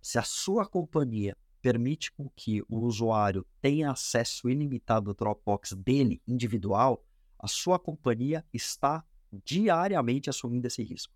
[0.00, 1.36] Se a sua companhia
[1.68, 7.04] permite com que o usuário tenha acesso ilimitado ao Dropbox dele, individual,
[7.38, 9.04] a sua companhia está
[9.44, 11.12] diariamente assumindo esse risco.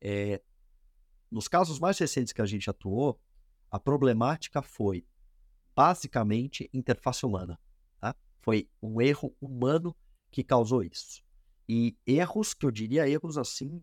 [0.00, 0.42] É,
[1.30, 3.20] nos casos mais recentes que a gente atuou,
[3.70, 5.06] a problemática foi
[5.72, 7.56] basicamente interface humana.
[8.00, 8.16] Tá?
[8.40, 9.94] Foi um erro humano
[10.32, 11.22] que causou isso.
[11.68, 13.80] E erros que eu diria erros assim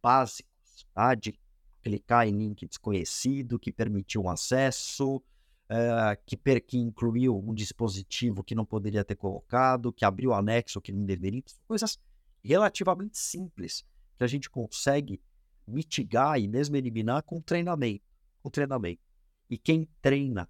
[0.00, 1.12] básicos, tá?
[1.16, 1.36] De
[1.82, 8.44] clicar em link desconhecido que permitiu um acesso, uh, que, per, que incluiu um dispositivo
[8.44, 11.98] que não poderia ter colocado, que abriu anexo que não deveria, coisas
[12.42, 13.84] relativamente simples
[14.16, 15.20] que a gente consegue
[15.66, 18.04] mitigar e mesmo eliminar com treinamento.
[18.42, 19.00] Com treinamento.
[19.48, 20.48] E quem treina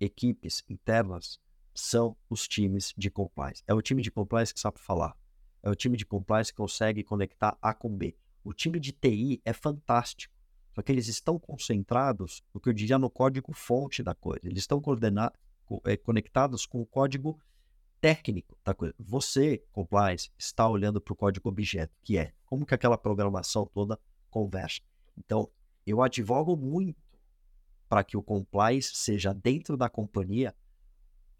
[0.00, 1.38] equipes internas
[1.74, 3.62] são os times de compliance.
[3.66, 5.16] É o time de compliance que sabe falar.
[5.62, 8.16] É o time de compliance que consegue conectar A com B.
[8.44, 10.34] O time de TI é fantástico.
[10.74, 14.40] Só que eles estão concentrados no que eu diria no código fonte da coisa.
[14.44, 14.80] Eles estão
[15.84, 17.38] é, conectados com o código
[18.00, 18.94] técnico da coisa.
[18.98, 23.98] Você, compliance, está olhando para o código objeto, que é como que aquela programação toda
[24.30, 24.80] conversa.
[25.16, 25.50] Então,
[25.86, 27.02] eu advogo muito
[27.88, 30.54] para que o compliance seja dentro da companhia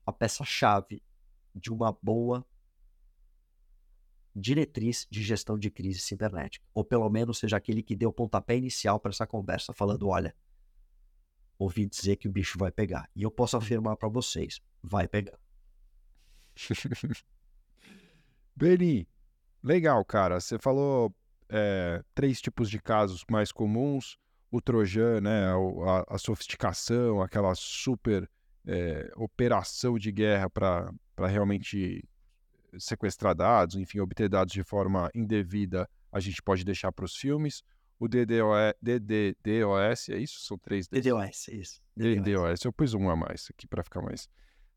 [0.04, 1.02] a peça-chave
[1.54, 2.46] de uma boa
[4.38, 6.64] diretriz de gestão de crise cibernética.
[6.72, 10.34] Ou pelo menos seja aquele que deu o pontapé inicial para essa conversa, falando: olha,
[11.58, 13.10] ouvi dizer que o bicho vai pegar.
[13.14, 15.38] E eu posso afirmar para vocês: vai pegar.
[18.54, 19.08] Beni,
[19.62, 20.40] legal, cara.
[20.40, 21.14] Você falou
[21.48, 24.18] é, três tipos de casos mais comuns:
[24.50, 25.46] o Trojan, né,
[25.86, 28.28] a, a sofisticação, aquela super
[28.66, 30.92] é, operação de guerra para
[31.26, 32.04] realmente
[32.78, 37.62] sequestrar dados, enfim, obter dados de forma indevida, a gente pode deixar para os filmes.
[37.98, 40.40] O DDoS, DDoS, é isso?
[40.40, 41.82] São três DDoS, isso.
[41.96, 42.22] DDoS.
[42.22, 44.28] DDoS, eu pus um a mais aqui para ficar mais.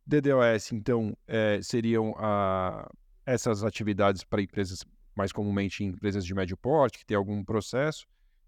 [0.05, 2.89] DDoS, então, é, seriam a,
[3.25, 4.83] essas atividades para empresas,
[5.15, 8.07] mais comumente empresas de médio porte, que tem algum processo.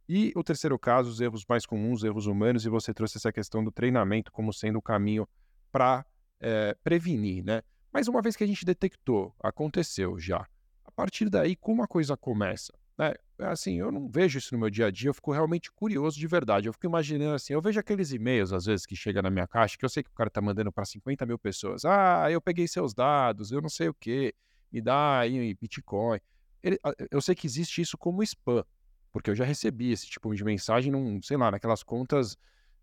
[0.10, 3.64] E o terceiro caso, os erros mais comuns, erros humanos, e você trouxe essa questão
[3.64, 5.28] do treinamento como sendo o caminho
[5.72, 6.06] para
[6.40, 7.62] é, prevenir, né?
[7.94, 10.48] Mas uma vez que a gente detectou, aconteceu já.
[10.84, 12.74] A partir daí, como a coisa começa?
[12.98, 13.14] Né?
[13.40, 16.26] Assim, eu não vejo isso no meu dia a dia, eu fico realmente curioso de
[16.26, 16.68] verdade.
[16.68, 19.78] Eu fico imaginando assim, eu vejo aqueles e-mails, às vezes, que chega na minha caixa,
[19.78, 21.86] que eu sei que o cara tá mandando para 50 mil pessoas.
[21.86, 24.34] Ah, eu peguei seus dados, eu não sei o que,
[24.72, 26.20] me dá aí Bitcoin.
[26.64, 26.80] Ele,
[27.12, 28.64] eu sei que existe isso como spam,
[29.12, 32.38] porque eu já recebi esse tipo de mensagem, num, sei lá, naquelas contas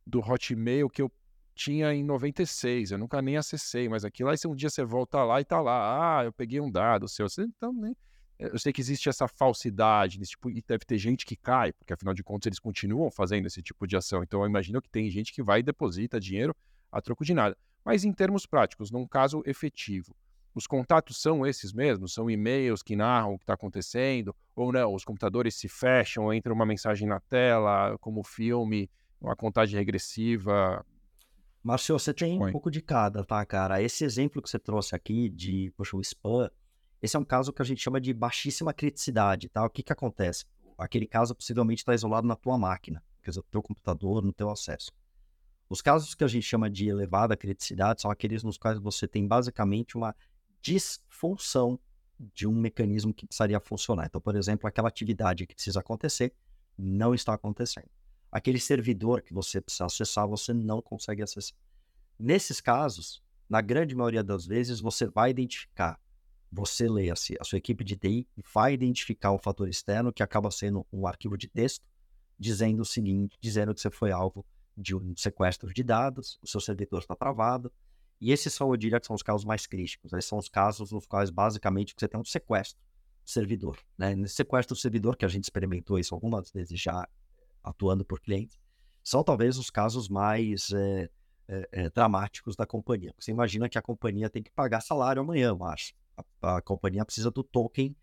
[0.06, 1.10] do Hotmail que eu
[1.60, 5.22] tinha em 96, eu nunca nem acessei, mas aquilo aí se um dia você volta
[5.22, 7.92] lá e tá lá, ah, eu peguei um dado seu, então, né?
[8.38, 11.92] Eu sei que existe essa falsidade, nesse tipo, e deve ter gente que cai, porque
[11.92, 14.22] afinal de contas eles continuam fazendo esse tipo de ação.
[14.22, 16.56] Então eu imagino que tem gente que vai e deposita dinheiro
[16.90, 17.54] a troco de nada.
[17.84, 20.16] Mas em termos práticos, num caso efetivo,
[20.54, 22.14] os contatos são esses mesmos?
[22.14, 24.34] São e-mails que narram o que está acontecendo?
[24.56, 24.94] Ou não?
[24.94, 30.82] Os computadores se fecham, entra uma mensagem na tela, como filme, uma contagem regressiva.
[31.62, 33.82] Márcio, você tem um pouco de cada, tá, cara?
[33.82, 36.50] Esse exemplo que você trouxe aqui de, poxa, o spam,
[37.02, 39.64] esse é um caso que a gente chama de baixíssima criticidade, tá?
[39.64, 40.46] O que que acontece?
[40.78, 44.48] Aquele caso possivelmente está isolado na tua máquina, quer dizer, no teu computador, no teu
[44.48, 44.90] acesso.
[45.68, 49.28] Os casos que a gente chama de elevada criticidade são aqueles nos quais você tem
[49.28, 50.16] basicamente uma
[50.62, 51.78] disfunção
[52.18, 54.06] de um mecanismo que precisaria funcionar.
[54.06, 56.32] Então, por exemplo, aquela atividade que precisa acontecer
[56.76, 57.88] não está acontecendo
[58.30, 61.56] aquele servidor que você precisa acessar, você não consegue acessar.
[62.18, 65.98] Nesses casos, na grande maioria das vezes, você vai identificar,
[66.52, 70.86] você leia-se, a sua equipe de TI vai identificar o fator externo, que acaba sendo
[70.92, 71.84] um arquivo de texto,
[72.38, 74.44] dizendo o seguinte, dizendo que você foi alvo
[74.76, 77.72] de um sequestro de dados, o seu servidor está travado,
[78.20, 80.12] e esses são, eu diria, que são os casos mais críticos.
[80.12, 82.78] Esses são os casos nos quais, basicamente, você tem um sequestro
[83.24, 83.78] do servidor.
[83.96, 84.14] Né?
[84.14, 87.08] Nesse sequestro do servidor, que a gente experimentou isso algumas vezes já
[87.62, 88.58] atuando por clientes,
[89.02, 91.10] são talvez os casos mais é,
[91.72, 93.14] é, dramáticos da companhia.
[93.18, 95.92] Você imagina que a companhia tem que pagar salário amanhã, mas
[96.42, 97.96] a, a companhia precisa do token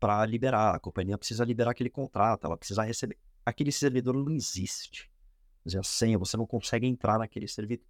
[0.00, 3.16] para liberar, a companhia precisa liberar aquele contrato, ela precisa receber.
[3.46, 5.10] Aquele servidor não existe.
[5.62, 7.86] Quer dizer, a senha, você não consegue entrar naquele servidor.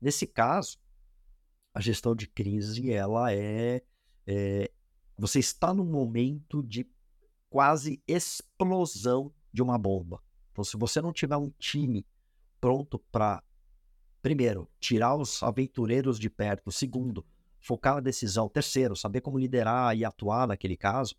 [0.00, 0.78] Nesse caso,
[1.72, 3.82] a gestão de crise, ela é,
[4.26, 4.70] é
[5.16, 6.86] você está num momento de
[7.48, 10.22] quase explosão de uma bomba.
[10.52, 12.06] Então, se você não tiver um time
[12.60, 13.42] pronto para,
[14.20, 17.24] primeiro, tirar os aventureiros de perto, segundo,
[17.58, 21.16] focar na decisão, terceiro, saber como liderar e atuar naquele caso,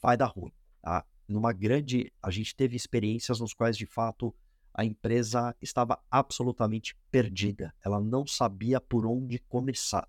[0.00, 0.52] vai dar ruim.
[0.82, 1.04] Tá?
[1.26, 2.12] Numa grande.
[2.22, 4.34] A gente teve experiências nos quais, de fato,
[4.74, 7.74] a empresa estava absolutamente perdida.
[7.82, 10.06] Ela não sabia por onde começar.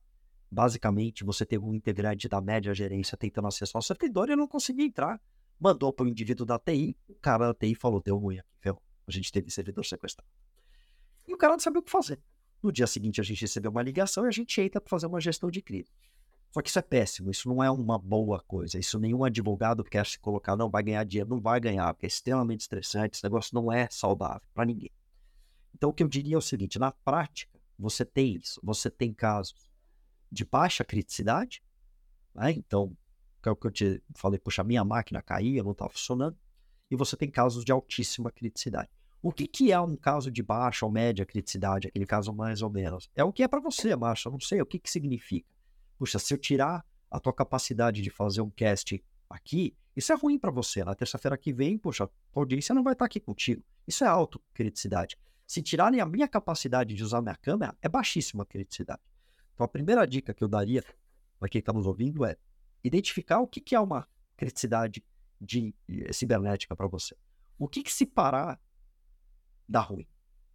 [0.52, 4.86] Basicamente, você teve um integrante da média gerência tentando acessar o servidor e não conseguia
[4.86, 5.22] entrar
[5.60, 8.82] mandou para o indivíduo da TI, o cara da TI falou, deu ruim aqui, ferrou.
[9.08, 10.30] A gente teve servidor sequestrado.
[11.28, 12.20] E o cara não sabia o que fazer.
[12.62, 15.22] No dia seguinte a gente recebeu uma ligação e a gente entra para fazer uma
[15.22, 15.92] gestão de crise.
[16.52, 18.80] Só que isso é péssimo, isso não é uma boa coisa.
[18.80, 22.08] Isso nenhum advogado quer se colocar, não vai ganhar dinheiro, não vai ganhar, porque é
[22.08, 24.92] extremamente estressante, esse negócio não é saudável para ninguém.
[25.76, 29.14] Então o que eu diria é o seguinte: na prática, você tem isso, você tem
[29.14, 29.54] casos
[30.32, 31.64] de baixa criticidade,
[32.34, 32.52] né?
[32.52, 32.96] então
[33.42, 36.38] que é o que eu te falei, puxa, minha máquina caía, não estava funcionando,
[36.90, 38.90] e você tem casos de altíssima criticidade.
[39.22, 42.70] O que, que é um caso de baixa ou média criticidade, aquele caso mais ou
[42.70, 43.10] menos?
[43.16, 45.54] É o que é para você, Márcio, eu não sei o que, que significa.
[45.98, 50.40] Puxa, se eu tirar a tua capacidade de fazer um cast aqui, isso é ruim
[50.40, 50.84] para você.
[50.84, 53.62] Na terça-feira que vem, poxa, a audiência não vai estar aqui contigo.
[53.86, 55.18] Isso é autocriticidade.
[55.46, 59.02] Se tirarem a minha capacidade de usar minha câmera, é baixíssima criticidade.
[59.54, 60.82] Então, a primeira dica que eu daria
[61.38, 62.38] para quem está nos ouvindo é
[62.84, 64.08] identificar o que, que é uma
[64.38, 65.04] criticidade
[65.40, 67.16] de, de cibernética para você.
[67.58, 68.60] O que, que se parar
[69.68, 70.08] dá ruim?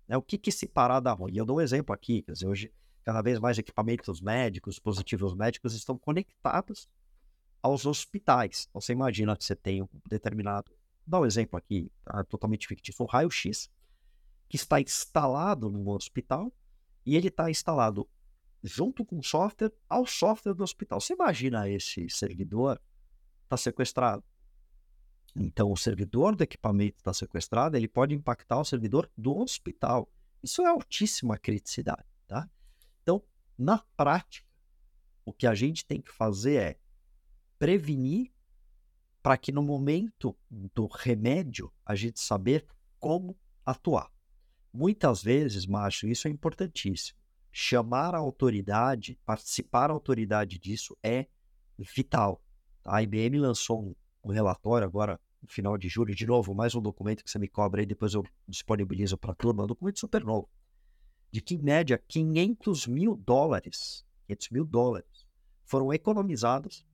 [0.08, 0.16] Né?
[0.16, 1.36] O que, que se parar dá ruim?
[1.36, 2.22] Eu dou um exemplo aqui.
[2.22, 2.72] Quer dizer, hoje,
[3.02, 6.88] cada vez mais equipamentos médicos, dispositivos médicos estão conectados
[7.62, 8.66] aos hospitais.
[8.68, 10.72] Então, você imagina que você tem um determinado.
[11.06, 12.24] Dá um exemplo aqui, tá?
[12.24, 13.70] totalmente fictício, um raio-x
[14.48, 16.52] que está instalado no hospital
[17.04, 18.08] e ele está instalado
[18.64, 21.00] junto com o software ao software do hospital.
[21.00, 22.80] Você imagina esse servidor
[23.42, 24.24] está sequestrado.
[25.36, 30.10] Então, o servidor do equipamento está sequestrado, ele pode impactar o servidor do hospital.
[30.42, 32.48] Isso é altíssima criticidade, tá?
[33.02, 33.22] Então,
[33.58, 34.48] na prática,
[35.24, 36.78] o que a gente tem que fazer é
[37.58, 38.32] prevenir
[39.22, 42.66] para que no momento do remédio a gente saber
[43.00, 44.10] como atuar.
[44.72, 47.18] Muitas vezes, macho, isso é importantíssimo.
[47.56, 51.28] Chamar a autoridade, participar a autoridade disso é
[51.78, 52.42] vital.
[52.84, 53.94] A IBM lançou um,
[54.24, 57.46] um relatório agora no final de julho, de novo, mais um documento que você me
[57.46, 60.50] cobra aí, depois eu disponibilizo para a turma, um documento super novo,
[61.30, 65.24] de que em média 500 mil dólares, 500 mil dólares,
[65.62, 66.84] foram economizados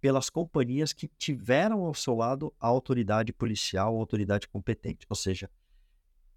[0.00, 5.06] pelas companhias que tiveram ao seu lado a autoridade policial, a autoridade competente.
[5.08, 5.48] Ou seja,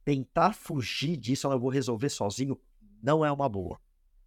[0.03, 2.61] tentar fugir disso, eu vou resolver sozinho,
[3.01, 3.79] não é uma boa.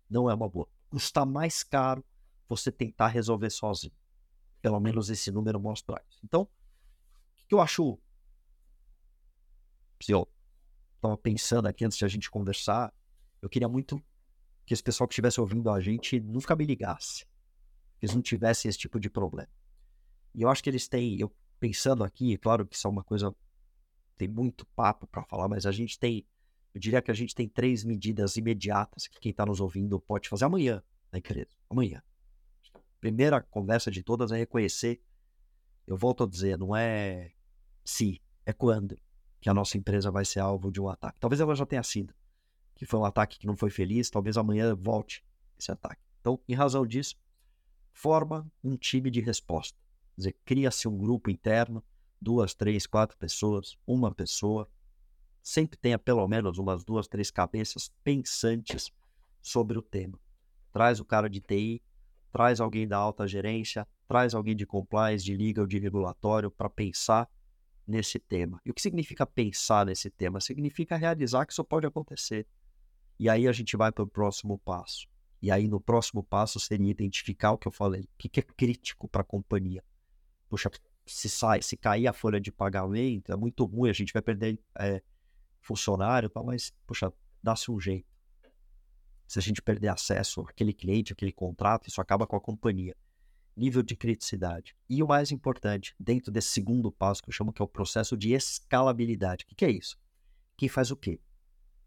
[0.08, 0.68] Não é uma boa.
[0.88, 2.04] Custa mais caro
[2.48, 3.92] você tentar resolver sozinho.
[4.60, 6.20] Pelo menos esse número mostra isso.
[6.24, 7.98] Então, o que eu acho.
[10.02, 10.28] Se eu
[10.96, 12.94] estava pensando aqui antes de a gente conversar,
[13.42, 14.02] eu queria muito
[14.64, 17.24] que esse pessoal que estivesse ouvindo a gente nunca me ligasse.
[17.98, 19.50] Que eles não tivessem esse tipo de problema.
[20.34, 23.34] E eu acho que eles têm, eu pensando aqui, claro que isso é uma coisa
[24.18, 26.26] tem muito papo para falar, mas a gente tem,
[26.74, 30.28] eu diria que a gente tem três medidas imediatas que quem está nos ouvindo pode
[30.28, 31.50] fazer amanhã, né, querido?
[31.68, 32.02] Amanhã.
[32.74, 35.00] A primeira conversa de todas é reconhecer,
[35.86, 37.32] eu volto a dizer, não é
[37.84, 38.98] se, é quando
[39.40, 41.18] que a nossa empresa vai ser alvo de um ataque.
[41.20, 42.14] Talvez ela já tenha sido,
[42.74, 45.24] que foi um ataque que não foi feliz, talvez amanhã volte
[45.58, 46.02] esse ataque.
[46.20, 47.16] Então, em razão disso,
[47.92, 49.78] forma um time de resposta.
[50.14, 51.82] Quer dizer, cria-se um grupo interno
[52.20, 54.68] duas, três, quatro pessoas, uma pessoa,
[55.42, 58.90] sempre tenha pelo menos umas duas, três cabeças pensantes
[59.40, 60.18] sobre o tema.
[60.72, 61.82] Traz o cara de TI,
[62.32, 67.28] traz alguém da alta gerência, traz alguém de compliance, de legal, de regulatório para pensar
[67.86, 68.60] nesse tema.
[68.64, 70.40] E o que significa pensar nesse tema?
[70.40, 72.46] Significa realizar que isso pode acontecer.
[73.18, 75.08] E aí a gente vai para o próximo passo.
[75.40, 79.08] E aí no próximo passo seria identificar o que eu falei, o que é crítico
[79.08, 79.82] para a companhia.
[80.48, 80.70] Puxa,
[81.06, 84.58] se sai, se cair a folha de pagamento, é muito ruim, a gente vai perder
[84.78, 85.02] é,
[85.68, 87.12] funcionário, tal, mas, poxa,
[87.42, 88.08] dá-se um jeito.
[89.26, 92.96] Se a gente perder acesso àquele cliente, àquele contrato, isso acaba com a companhia.
[93.54, 94.74] Nível de criticidade.
[94.88, 98.16] E o mais importante, dentro desse segundo passo que eu chamo que é o processo
[98.16, 99.44] de escalabilidade.
[99.44, 99.98] O que, que é isso?
[100.56, 101.20] Quem faz o quê?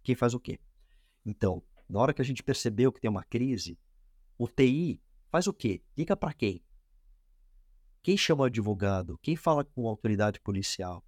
[0.03, 0.59] Quem faz o quê?
[1.25, 3.79] Então, na hora que a gente percebeu que tem uma crise,
[4.37, 5.01] o TI
[5.31, 5.81] faz o quê?
[5.97, 6.63] Liga para quem?
[8.03, 9.17] Quem chama o advogado?
[9.21, 11.03] Quem fala com a autoridade policial?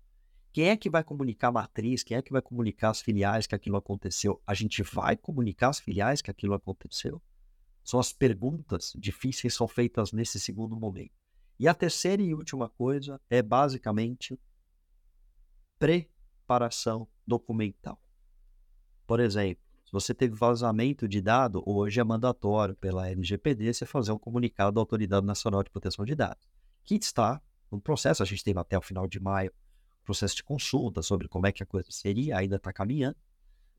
[0.54, 2.04] Quem é que vai comunicar a matriz?
[2.04, 4.40] Quem é que vai comunicar as filiais que aquilo aconteceu?
[4.46, 7.20] A gente vai comunicar as filiais que aquilo aconteceu?
[7.84, 11.12] São as perguntas difíceis são feitas nesse segundo momento.
[11.60, 14.40] E a terceira e última coisa é basicamente
[15.80, 18.00] preparação documental.
[19.08, 24.12] Por exemplo, se você teve vazamento de dado, hoje é mandatório pela LGPD você fazer
[24.12, 26.48] um comunicado da Autoridade Nacional de Proteção de Dados
[26.84, 27.42] que está
[27.72, 28.22] no processo.
[28.22, 29.52] A gente teve até o final de maio
[30.04, 33.18] processo de consulta sobre como é que a coisa seria, ainda está caminhando.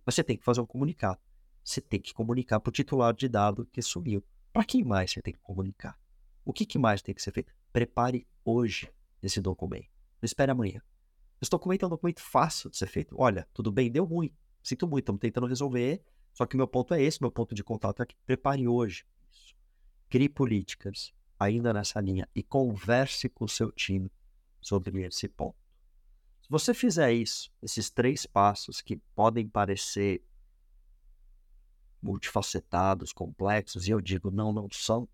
[0.04, 1.20] Mas você tem que fazer um comunicado.
[1.62, 4.22] Você tem que comunicar para o titular de dado que sumiu.
[4.52, 5.98] Para quem mais você tem que comunicar?
[6.44, 7.52] O que, que mais tem que ser feito?
[7.72, 9.88] Prepare hoje esse documento.
[10.20, 10.80] Não espere amanhã.
[11.40, 13.16] Esse documento é um documento fácil de ser feito.
[13.18, 14.32] Olha, tudo bem, deu ruim.
[14.62, 16.02] Sinto muito, estamos tentando resolver.
[16.32, 19.04] Só que meu ponto é esse, meu ponto de contato é que prepare hoje.
[19.30, 19.54] Isso.
[20.08, 24.10] Crie políticas, ainda nessa linha e converse com o seu time
[24.60, 25.63] sobre esse ponto.
[26.44, 30.22] Se você fizer isso, esses três passos que podem parecer
[32.02, 35.08] multifacetados, complexos, e eu digo não, não são,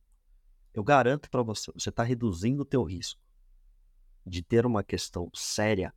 [0.75, 3.23] eu garanto para você, você está reduzindo o teu risco
[4.27, 5.95] de ter uma questão séria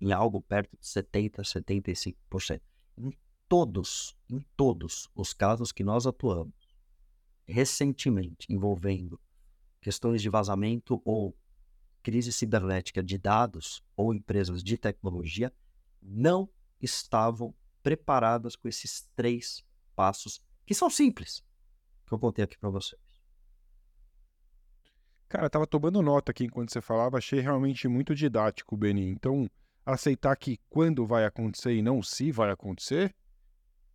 [0.00, 2.60] em algo perto de 70%, 75%.
[2.98, 3.12] Em
[3.48, 6.52] todos, em todos os casos que nós atuamos,
[7.46, 9.20] recentemente envolvendo
[9.80, 11.32] questões de vazamento ou
[12.04, 15.50] crise cibernética de dados ou empresas de tecnologia,
[16.02, 16.48] não
[16.80, 19.64] estavam preparadas com esses três
[19.96, 21.42] passos, que são simples,
[22.06, 23.00] que eu contei aqui para vocês.
[25.28, 29.08] Cara, tava tomando nota aqui enquanto você falava, achei realmente muito didático, Beni.
[29.08, 29.50] Então,
[29.84, 33.14] aceitar que quando vai acontecer e não se vai acontecer,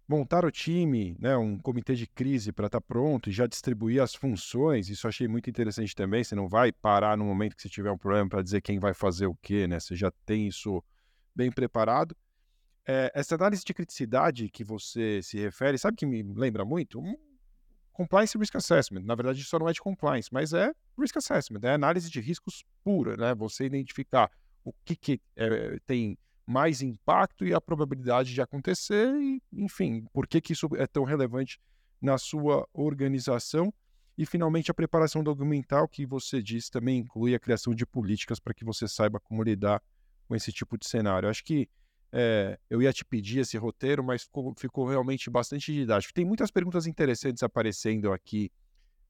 [0.10, 4.02] montar o time, né, um comitê de crise para estar tá pronto e já distribuir
[4.02, 6.24] as funções, isso achei muito interessante também.
[6.24, 8.92] Você não vai parar no momento que você tiver um problema para dizer quem vai
[8.92, 9.80] fazer o quê, né?
[9.80, 10.84] Você já tem isso
[11.36, 12.18] bem preparado.
[12.88, 17.00] É, essa análise de criticidade que você se refere, sabe que me lembra muito?
[17.00, 17.16] Um
[17.94, 19.04] compliance risk assessment.
[19.04, 22.66] Na verdade, isso não é de compliance, mas é risk assessment, é análise de riscos
[22.84, 23.36] pura, né?
[23.36, 24.32] Você identificar
[24.64, 26.18] o que, que é, tem
[26.50, 31.04] mais impacto e a probabilidade de acontecer, e, enfim, por que, que isso é tão
[31.04, 31.60] relevante
[32.02, 33.72] na sua organização.
[34.18, 38.54] E, finalmente, a preparação documental, que você disse, também inclui a criação de políticas para
[38.54, 39.80] que você saiba como lidar
[40.28, 41.30] com esse tipo de cenário.
[41.30, 41.70] Acho que
[42.12, 46.14] é, eu ia te pedir esse roteiro, mas ficou, ficou, realmente bastante didático.
[46.14, 48.52] Tem muitas perguntas interessantes aparecendo aqui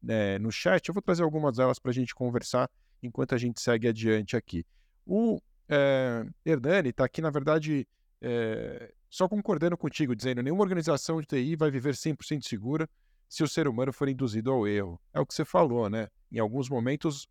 [0.03, 0.85] né, no chat.
[0.89, 2.69] Eu vou trazer algumas delas para a gente conversar
[3.01, 4.65] enquanto a gente segue adiante aqui.
[5.05, 5.39] O
[5.69, 7.87] é, Hernani está aqui, na verdade,
[8.21, 12.89] é, só concordando contigo, dizendo nenhuma organização de TI vai viver 100% segura
[13.27, 14.99] se o ser humano for induzido ao erro.
[15.13, 16.09] É o que você falou, né?
[16.31, 17.29] Em alguns momentos,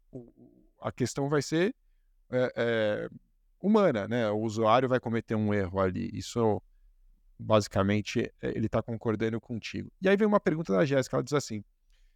[0.80, 1.74] a questão vai ser
[2.30, 3.08] é,
[3.60, 4.30] humana, né?
[4.30, 6.08] O usuário vai cometer um erro ali.
[6.12, 6.62] Isso,
[7.36, 9.90] basicamente, ele está concordando contigo.
[10.00, 11.64] E aí vem uma pergunta da Jéssica, ela diz assim,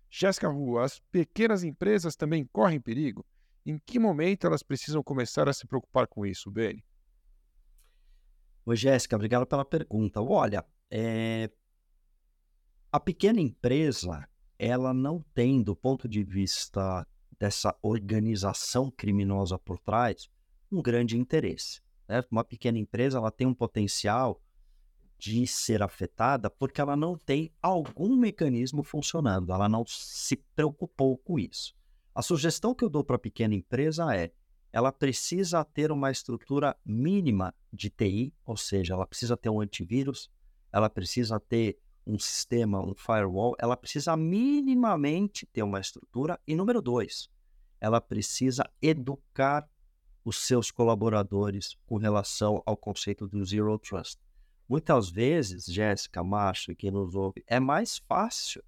[0.09, 3.27] Jéssica Rua, as pequenas empresas também correm perigo?
[3.65, 6.85] Em que momento elas precisam começar a se preocupar com isso, Beni?
[8.67, 10.21] Oi, Jéssica, obrigado pela pergunta.
[10.21, 11.51] Olha, é...
[12.91, 17.07] a pequena empresa, ela não tem, do ponto de vista
[17.39, 20.29] dessa organização criminosa por trás,
[20.71, 21.81] um grande interesse.
[22.09, 22.23] Né?
[22.31, 24.41] Uma pequena empresa, ela tem um potencial
[25.19, 31.39] de ser afetada porque ela não tem algum mecanismo funcionando, ela não se preocupou com
[31.39, 31.75] isso.
[32.15, 34.33] A sugestão que eu dou para a pequena empresa é:
[34.71, 40.31] ela precisa ter uma estrutura mínima de TI, ou seja, ela precisa ter um antivírus,
[40.71, 46.39] ela precisa ter um sistema, um firewall, ela precisa minimamente ter uma estrutura.
[46.47, 47.31] E número dois,
[47.81, 49.67] ela precisa educar
[50.25, 54.21] os seus colaboradores com relação ao conceito do Zero Trust.
[54.69, 58.63] Muitas vezes, Jéssica, Márcio quem nos ouve, é mais fácil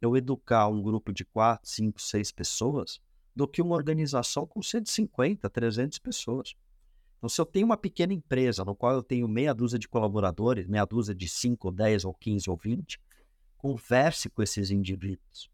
[0.00, 3.00] eu educar um grupo de 4, 5, 6 pessoas
[3.34, 6.54] do que uma organização com 150, 300 pessoas.
[7.18, 10.66] Então, se eu tenho uma pequena empresa no qual eu tenho meia dúzia de colaboradores,
[10.66, 13.00] meia dúzia de 5, 10 ou 15 ou 20,
[13.58, 15.50] converse com esses indivíduos.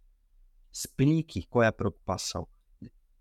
[0.72, 2.46] Explique qual é a preocupação.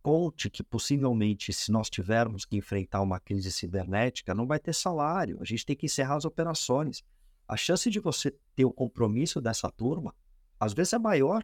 [0.03, 5.39] Conte que possivelmente, se nós tivermos que enfrentar uma crise cibernética, não vai ter salário.
[5.41, 7.03] A gente tem que encerrar as operações.
[7.47, 10.13] A chance de você ter o compromisso dessa turma
[10.59, 11.43] às vezes é maior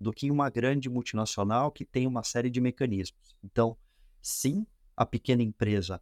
[0.00, 3.36] do que uma grande multinacional que tem uma série de mecanismos.
[3.44, 3.76] Então,
[4.22, 6.00] sim, a pequena empresa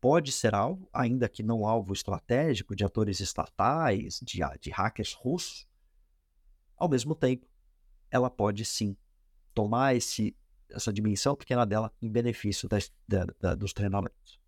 [0.00, 5.66] pode ser alvo, ainda que não alvo estratégico de atores estatais, de, de hackers russos.
[6.76, 7.46] Ao mesmo tempo,
[8.10, 8.96] ela pode sim
[9.54, 10.36] tomar esse,
[10.70, 14.40] essa dimensão pequena dela em benefício das, da, da, dos treinamentos.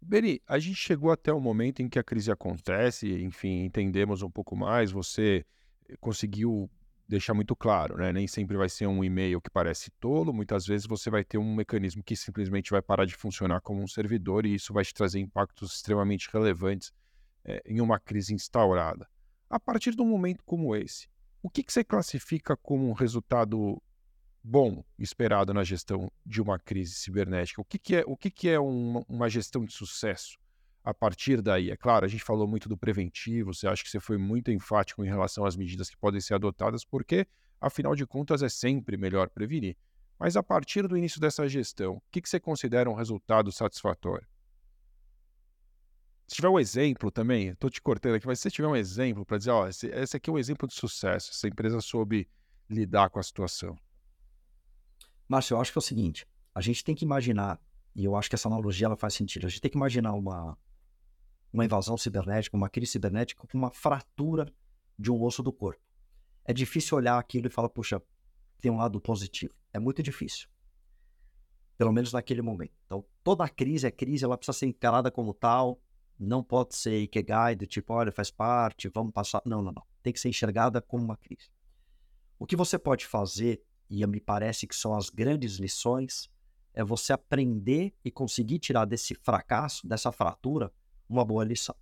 [0.00, 4.30] Beni, a gente chegou até o momento em que a crise acontece, enfim, entendemos um
[4.30, 5.44] pouco mais, você
[6.00, 6.70] conseguiu
[7.08, 8.12] deixar muito claro, né?
[8.12, 11.54] Nem sempre vai ser um e-mail que parece tolo, muitas vezes você vai ter um
[11.54, 15.18] mecanismo que simplesmente vai parar de funcionar como um servidor e isso vai te trazer
[15.18, 16.92] impactos extremamente relevantes
[17.44, 19.08] é, em uma crise instaurada.
[19.48, 21.08] A partir de um momento como esse,
[21.42, 23.82] o que, que você classifica como um resultado
[24.42, 27.60] bom esperado na gestão de uma crise cibernética?
[27.60, 30.38] O que, que é, o que, que é uma, uma gestão de sucesso?
[30.84, 31.70] A partir daí.
[31.70, 35.04] É claro, a gente falou muito do preventivo, você acha que você foi muito enfático
[35.04, 37.26] em relação às medidas que podem ser adotadas, porque,
[37.60, 39.76] afinal de contas, é sempre melhor prevenir.
[40.18, 44.26] Mas a partir do início dessa gestão, o que, que você considera um resultado satisfatório?
[46.26, 49.38] Se tiver um exemplo também, estou te cortando aqui, mas se tiver um exemplo para
[49.38, 52.28] dizer, ó, esse, esse aqui é um exemplo de sucesso, essa empresa soube
[52.68, 53.76] lidar com a situação.
[55.26, 57.60] Márcio, eu acho que é o seguinte, a gente tem que imaginar,
[57.96, 60.56] e eu acho que essa analogia ela faz sentido, a gente tem que imaginar uma,
[61.52, 64.52] uma invasão cibernética, uma crise cibernética com uma fratura
[64.98, 65.82] de um osso do corpo.
[66.44, 68.00] É difícil olhar aquilo e falar, puxa,
[68.60, 69.54] tem um lado positivo.
[69.72, 70.48] É muito difícil.
[71.76, 72.72] Pelo menos naquele momento.
[72.84, 75.80] Então, toda crise é crise, ela precisa ser encarada como tal.
[76.18, 79.40] Não pode ser Ikegai do tipo, olha, faz parte, vamos passar.
[79.44, 79.82] Não, não, não.
[80.02, 81.50] Tem que ser enxergada como uma crise.
[82.38, 86.28] O que você pode fazer, e me parece que são as grandes lições,
[86.74, 90.72] é você aprender e conseguir tirar desse fracasso, dessa fratura,
[91.10, 91.74] uma boa lição.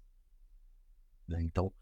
[1.27, 1.43] Né?
[1.43, 1.73] Então,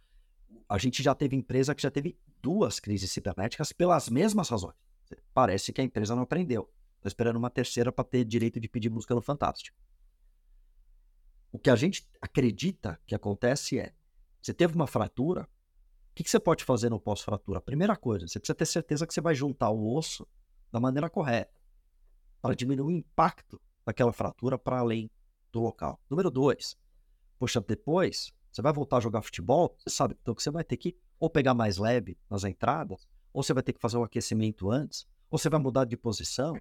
[0.68, 4.74] a gente já teve empresa que já teve duas crises cibernéticas pelas mesmas razões.
[5.32, 6.68] Parece que a empresa não aprendeu.
[6.96, 9.78] Estou esperando uma terceira para ter direito de pedir música no Fantástico.
[11.52, 13.94] O que a gente acredita que acontece é:
[14.42, 15.42] você teve uma fratura,
[16.10, 17.60] o que, que você pode fazer no pós-fratura?
[17.60, 20.26] Primeira coisa, você precisa ter certeza que você vai juntar o osso
[20.72, 21.54] da maneira correta
[22.42, 25.08] para diminuir o impacto daquela fratura para além
[25.52, 26.00] do local.
[26.10, 26.76] Número dois,
[27.38, 30.76] poxa, depois você vai voltar a jogar futebol, você sabe então que você vai ter
[30.76, 34.70] que ou pegar mais leve nas entradas, ou você vai ter que fazer um aquecimento
[34.70, 36.54] antes, ou você vai mudar de posição,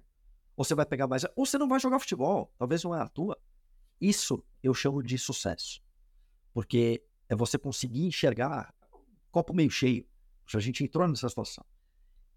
[0.54, 3.08] ou você vai pegar mais, ou você não vai jogar futebol, talvez não é a
[3.08, 3.38] tua.
[4.00, 5.82] Isso eu chamo de sucesso,
[6.52, 8.74] porque é você conseguir enxergar
[9.30, 10.06] copo meio cheio.
[10.54, 11.64] A gente entrou nessa situação.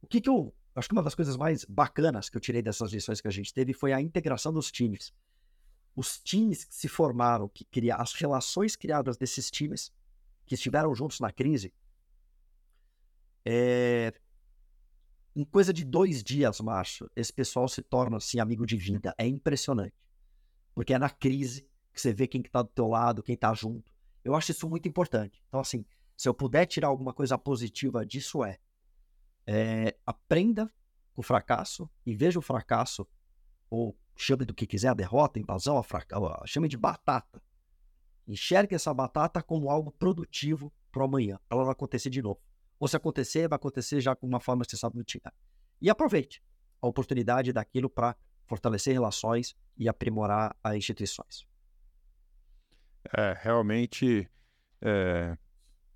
[0.01, 2.91] O que, que eu acho que uma das coisas mais bacanas que eu tirei dessas
[2.91, 5.13] lições que a gente teve foi a integração dos times
[5.99, 9.91] os times que se formaram, que cria, as relações criadas desses times
[10.45, 11.73] que estiveram juntos na crise,
[13.45, 14.13] é,
[15.35, 19.13] em coisa de dois dias, macho, esse pessoal se torna assim amigo de vida.
[19.17, 19.93] É impressionante.
[20.73, 23.53] Porque é na crise que você vê quem que tá do teu lado, quem tá
[23.53, 23.93] junto.
[24.23, 25.43] Eu acho isso muito importante.
[25.49, 25.85] Então, assim,
[26.15, 28.57] se eu puder tirar alguma coisa positiva disso é,
[29.45, 30.73] é aprenda
[31.13, 33.05] com o fracasso e veja o fracasso
[33.69, 37.41] ou chame do que quiser, a derrota, a invasão, a fracasso, chame de batata.
[38.27, 42.39] Enxergue essa batata como algo produtivo para amanhã, para ela não acontecer de novo.
[42.79, 45.03] Ou se acontecer, vai acontecer já com uma forma que você sabe.
[45.81, 46.43] E aproveite
[46.81, 48.15] a oportunidade daquilo para
[48.45, 51.47] fortalecer relações e aprimorar as instituições.
[53.15, 54.29] É, realmente
[54.81, 55.37] é,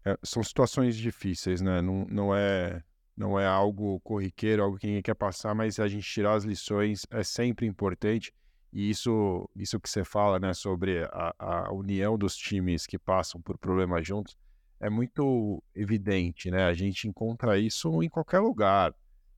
[0.06, 1.82] é, são situações difíceis, né?
[1.82, 2.84] Não, não é
[3.16, 7.06] não é algo corriqueiro, algo que ninguém quer passar, mas a gente tirar as lições
[7.12, 8.34] é sempre importante.
[8.72, 13.40] E isso, isso que você fala, né, sobre a, a união dos times que passam
[13.40, 14.36] por problemas juntos,
[14.80, 16.66] é muito evidente, né?
[16.66, 18.94] A gente encontra isso em qualquer lugar.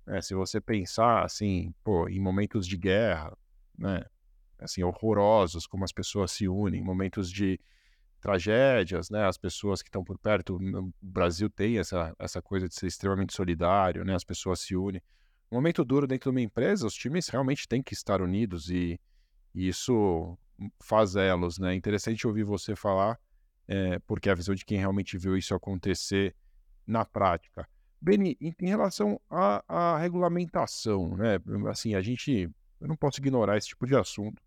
[0.06, 0.22] Né?
[0.22, 3.38] Se você pensar, assim, pô, em momentos de guerra,
[3.78, 4.04] né?
[4.58, 7.60] Assim, horrorosos, como as pessoas se unem, momentos de
[8.26, 9.24] tragédias, né?
[9.24, 13.36] As pessoas que estão por perto, o Brasil tem essa, essa coisa de ser extremamente
[13.36, 14.16] solidário, né?
[14.16, 15.00] As pessoas se unem.
[15.52, 19.00] No momento duro dentro de uma empresa, os times realmente têm que estar unidos e,
[19.54, 20.36] e isso
[20.82, 21.74] faz elos, né?
[21.74, 23.20] É interessante ouvir você falar,
[23.68, 26.36] é, porque a visão de quem realmente viu isso acontecer
[26.88, 27.70] na prática.
[28.02, 31.38] Beni, em, em relação à, à regulamentação, né?
[31.70, 32.50] Assim, a gente,
[32.82, 34.42] eu não posso ignorar esse tipo de assunto,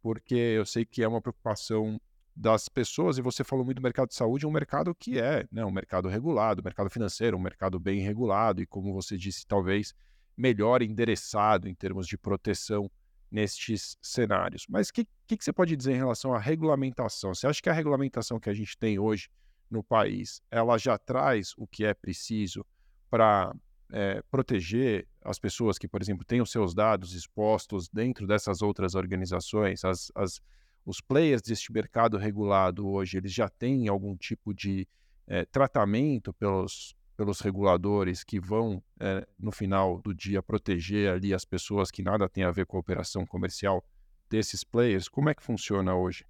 [0.00, 2.00] porque eu sei que é uma preocupação
[2.38, 5.64] das pessoas, e você falou muito do mercado de saúde, um mercado que é né,
[5.64, 9.92] um mercado regulado, um mercado financeiro, um mercado bem regulado, e como você disse, talvez
[10.36, 12.88] melhor endereçado em termos de proteção
[13.28, 14.66] nestes cenários.
[14.68, 17.34] Mas o que, que, que, você pode dizer em relação à regulamentação?
[17.34, 19.28] Você acha que a regulamentação que a gente tem hoje
[19.68, 22.64] no país, ela já traz o que é preciso
[23.10, 23.52] para
[23.90, 28.94] é, proteger as pessoas que, por exemplo, têm os seus dados expostos dentro dessas outras
[28.94, 30.40] organizações, as, as
[30.88, 34.88] os players deste mercado regulado hoje, eles já têm algum tipo de
[35.26, 41.44] é, tratamento pelos, pelos reguladores que vão, é, no final do dia, proteger ali as
[41.44, 43.84] pessoas que nada tem a ver com a operação comercial
[44.30, 45.10] desses players?
[45.10, 46.24] Como é que funciona hoje?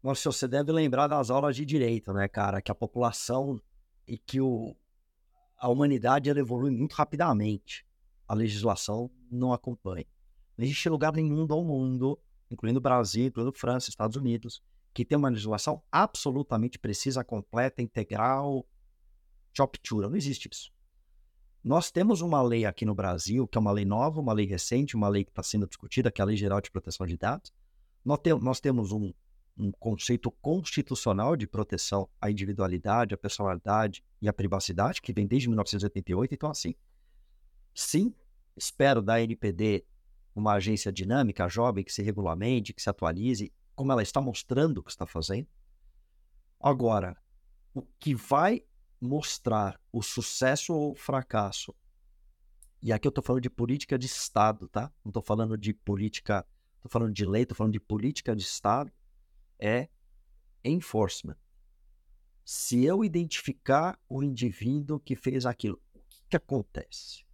[0.00, 2.62] Nossa, você deve lembrar das aulas de direito, né, cara?
[2.62, 3.60] Que a população
[4.06, 4.76] e que o,
[5.58, 7.84] a humanidade ela evolui muito rapidamente.
[8.28, 10.06] A legislação não acompanha.
[10.56, 12.16] Não existe lugar nenhum do mundo
[12.52, 18.66] incluindo Brasil, incluindo França, Estados Unidos, que tem uma legislação absolutamente precisa, completa, integral,
[19.52, 20.08] choptura.
[20.08, 20.70] Não existe isso.
[21.64, 24.96] Nós temos uma lei aqui no Brasil, que é uma lei nova, uma lei recente,
[24.96, 27.52] uma lei que está sendo discutida, que é a Lei Geral de Proteção de Dados.
[28.04, 29.12] Nós, te nós temos um,
[29.56, 35.48] um conceito constitucional de proteção à individualidade, à personalidade e à privacidade, que vem desde
[35.48, 36.34] 1988.
[36.34, 36.74] Então, assim,
[37.72, 38.12] sim,
[38.56, 39.84] espero da NPD
[40.34, 44.82] uma agência dinâmica, jovem, que se regulamente, que se atualize, como ela está mostrando o
[44.82, 45.48] que está fazendo.
[46.60, 47.16] Agora,
[47.74, 48.64] o que vai
[49.00, 51.74] mostrar o sucesso ou o fracasso,
[52.80, 54.92] e aqui eu estou falando de política de Estado, tá?
[55.04, 58.92] Não estou falando de política, estou falando de lei, estou falando de política de Estado,
[59.58, 59.88] é
[60.64, 61.36] enforcement.
[62.44, 67.24] Se eu identificar o indivíduo que fez aquilo, o que, que acontece?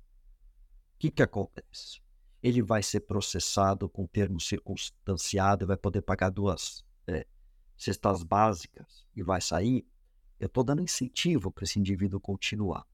[0.99, 2.01] que, que acontece?
[2.43, 7.27] Ele vai ser processado com termo circunstanciado, vai poder pagar duas é,
[7.77, 9.87] cestas básicas e vai sair.
[10.39, 12.87] Eu estou dando incentivo para esse indivíduo continuar.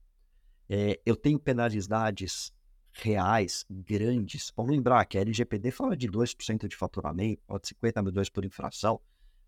[0.67, 2.51] É, eu tenho penalidades
[2.91, 4.51] reais grandes.
[4.55, 8.99] Vamos lembrar que a LGPD fala de 2% de faturamento, pode 50 milhões por infração.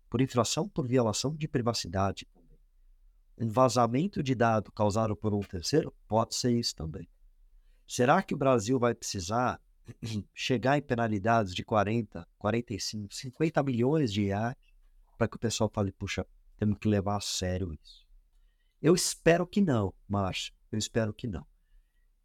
[0.08, 2.26] Por infração, por violação de privacidade
[3.36, 7.08] Um vazamento de dado causado por um terceiro pode ser isso também.
[7.86, 9.60] Será que o Brasil vai precisar
[10.34, 14.56] chegar em penalidades de 40, 45, 50 milhões de reais
[15.16, 16.26] para que o pessoal fale, puxa,
[16.56, 18.06] temos que levar a sério isso?
[18.80, 20.54] Eu espero que não, Márcio.
[20.70, 21.42] Eu espero que não.
[21.42, 21.46] O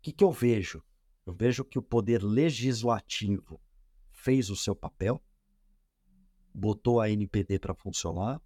[0.02, 0.84] que, que eu vejo?
[1.26, 3.60] Eu vejo que o poder legislativo
[4.12, 5.24] fez o seu papel,
[6.54, 8.42] botou a NPD para funcionar.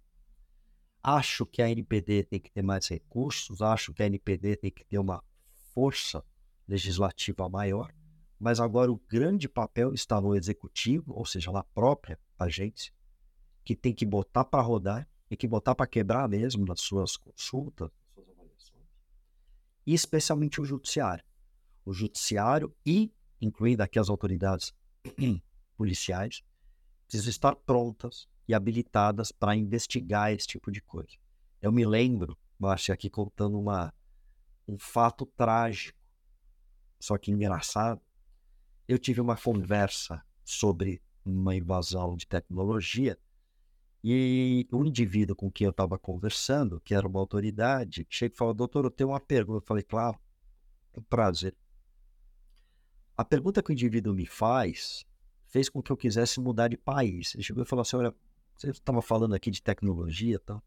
[1.02, 4.84] Acho que a NPD tem que ter mais recursos, acho que a NPD tem que
[4.84, 5.22] ter uma
[5.74, 6.24] força
[6.66, 7.92] legislativa maior,
[8.38, 12.92] mas agora o grande papel está no executivo, ou seja, na própria agência,
[13.64, 17.90] que tem que botar para rodar e que botar para quebrar mesmo nas suas consultas,
[17.90, 18.84] nas suas avaliações,
[19.86, 21.24] e especialmente o judiciário
[21.88, 23.10] o judiciário e,
[23.40, 24.74] incluindo aqui as autoridades
[25.74, 26.42] policiais,
[27.06, 31.16] precisam estar prontas e habilitadas para investigar esse tipo de coisa.
[31.62, 33.92] Eu me lembro, Márcia, aqui contando uma,
[34.66, 35.98] um fato trágico,
[37.00, 38.02] só que engraçado.
[38.88, 43.18] Eu tive uma conversa sobre uma invasão de tecnologia
[44.02, 48.54] e o indivíduo com quem eu estava conversando, que era uma autoridade, chega e falou,
[48.54, 49.58] doutor, eu tenho uma pergunta.
[49.58, 50.18] Eu falei, claro,
[50.94, 51.54] é um prazer.
[53.16, 55.04] A pergunta que o indivíduo me faz
[55.48, 57.34] fez com que eu quisesse mudar de país.
[57.34, 58.14] Ele chegou e falou assim: Olha,
[58.56, 60.62] você estava falando aqui de tecnologia e tal.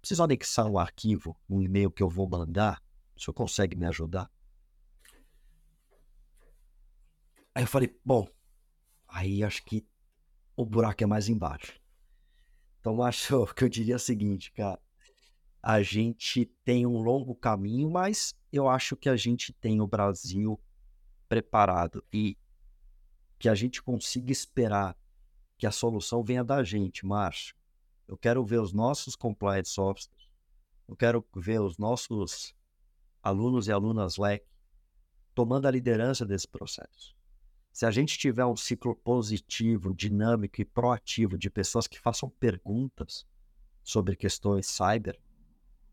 [0.00, 2.82] Preciso anexar um arquivo, um e-mail que eu vou mandar.
[3.16, 4.30] O senhor consegue me ajudar?
[7.54, 8.26] Aí eu falei: Bom,
[9.06, 9.86] aí acho que
[10.56, 11.80] o buraco é mais embaixo.
[12.80, 14.80] Então acho que eu diria o seguinte, cara.
[15.62, 20.60] A gente tem um longo caminho, mas eu acho que a gente tem o Brasil
[21.26, 22.36] preparado e
[23.38, 24.94] que a gente consiga esperar
[25.56, 27.56] que a solução venha da gente, Márcio.
[28.06, 30.30] Eu quero ver os nossos compliance officers,
[30.86, 32.54] eu quero ver os nossos
[33.22, 34.46] alunos e alunas LEC
[35.34, 37.16] tomando a liderança desse processo.
[37.74, 43.26] Se a gente tiver um ciclo positivo, dinâmico e proativo de pessoas que façam perguntas
[43.82, 45.18] sobre questões cyber,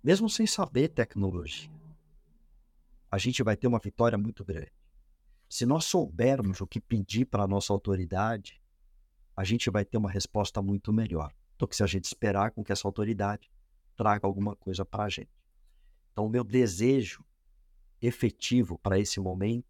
[0.03, 1.71] mesmo sem saber tecnologia,
[3.09, 4.71] a gente vai ter uma vitória muito grande.
[5.49, 8.61] Se nós soubermos o que pedir para a nossa autoridade,
[9.35, 12.63] a gente vai ter uma resposta muito melhor do que se a gente esperar com
[12.63, 13.51] que essa autoridade
[13.95, 15.31] traga alguma coisa para a gente.
[16.11, 17.25] Então, o meu desejo
[17.99, 19.65] efetivo para esse momento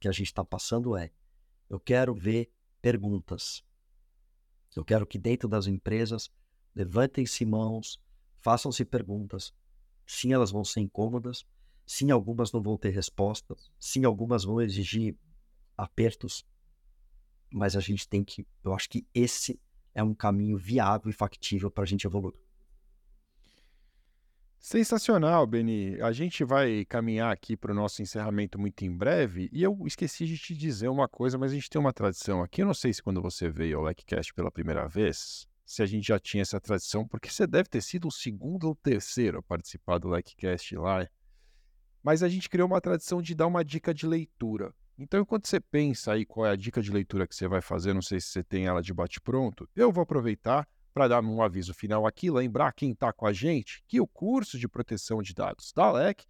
[0.00, 1.12] que a gente está passando é:
[1.70, 2.50] eu quero ver
[2.82, 3.64] perguntas.
[4.76, 6.30] Eu quero que dentro das empresas
[6.74, 7.98] levantem-se mãos,
[8.40, 9.54] façam-se perguntas.
[10.06, 11.46] Sim, elas vão ser incômodas,
[11.92, 13.68] Sim, algumas não vão ter respostas.
[13.76, 15.16] Sim, algumas vão exigir
[15.76, 16.46] apertos.
[17.52, 18.46] Mas a gente tem que.
[18.62, 19.60] Eu acho que esse
[19.92, 22.38] é um caminho viável e factível para a gente evoluir.
[24.60, 26.00] Sensacional, Beni.
[26.02, 29.48] A gente vai caminhar aqui para o nosso encerramento muito em breve.
[29.52, 32.62] E eu esqueci de te dizer uma coisa, mas a gente tem uma tradição aqui.
[32.62, 36.06] Eu não sei se quando você veio ao LECCast pela primeira vez, se a gente
[36.06, 39.98] já tinha essa tradição, porque você deve ter sido o segundo ou terceiro a participar
[39.98, 41.08] do LECCast lá
[42.02, 44.74] mas a gente criou uma tradição de dar uma dica de leitura.
[44.98, 47.94] Então, enquanto você pensa aí qual é a dica de leitura que você vai fazer,
[47.94, 51.72] não sei se você tem ela de bate-pronto, eu vou aproveitar para dar um aviso
[51.72, 55.72] final aqui, lembrar quem está com a gente que o curso de proteção de dados
[55.72, 56.24] da LEC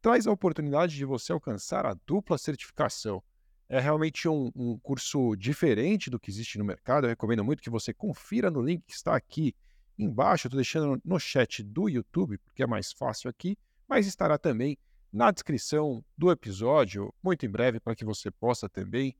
[0.00, 3.22] traz a oportunidade de você alcançar a dupla certificação.
[3.68, 7.04] É realmente um, um curso diferente do que existe no mercado.
[7.04, 9.54] Eu recomendo muito que você confira no link que está aqui
[9.98, 10.46] embaixo.
[10.46, 13.58] Estou deixando no chat do YouTube, porque é mais fácil aqui,
[13.88, 14.78] mas estará também
[15.12, 19.16] na descrição do episódio, muito em breve, para que você possa também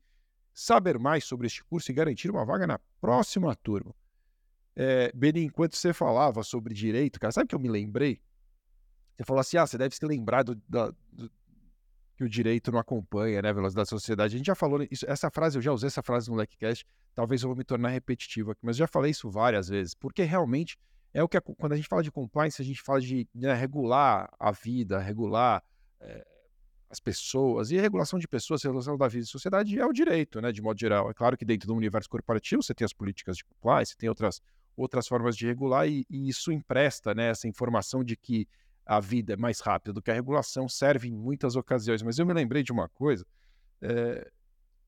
[0.53, 3.93] saber mais sobre este curso e garantir uma vaga na próxima turma.
[4.79, 8.21] É, Beni, enquanto você falava sobre direito, cara, sabe que eu me lembrei?
[9.17, 11.31] Você falou assim: ah, você deve se lembrar do, do, do,
[12.15, 14.35] que o direito não acompanha, né, a velocidade da sociedade.
[14.35, 17.41] A gente já falou isso, essa frase, eu já usei essa frase no LECCast, talvez
[17.41, 20.77] eu vou me tornar repetitivo aqui, mas já falei isso várias vezes, porque realmente
[21.11, 24.29] é o que, quando a gente fala de compliance, a gente fala de né, regular
[24.39, 25.63] a vida, regular
[25.99, 26.23] é,
[26.89, 29.91] as pessoas, e a regulação de pessoas, a regulação da vida e sociedade é o
[29.91, 31.09] direito, né, de modo geral.
[31.09, 34.09] É claro que dentro do universo corporativo você tem as políticas de compliance, você tem
[34.09, 34.41] outras,
[34.77, 38.47] outras formas de regular, e, e isso empresta né, essa informação de que
[38.85, 42.01] a vida é mais rápida do que a regulação, serve em muitas ocasiões.
[42.01, 43.25] Mas eu me lembrei de uma coisa,
[43.81, 44.31] é,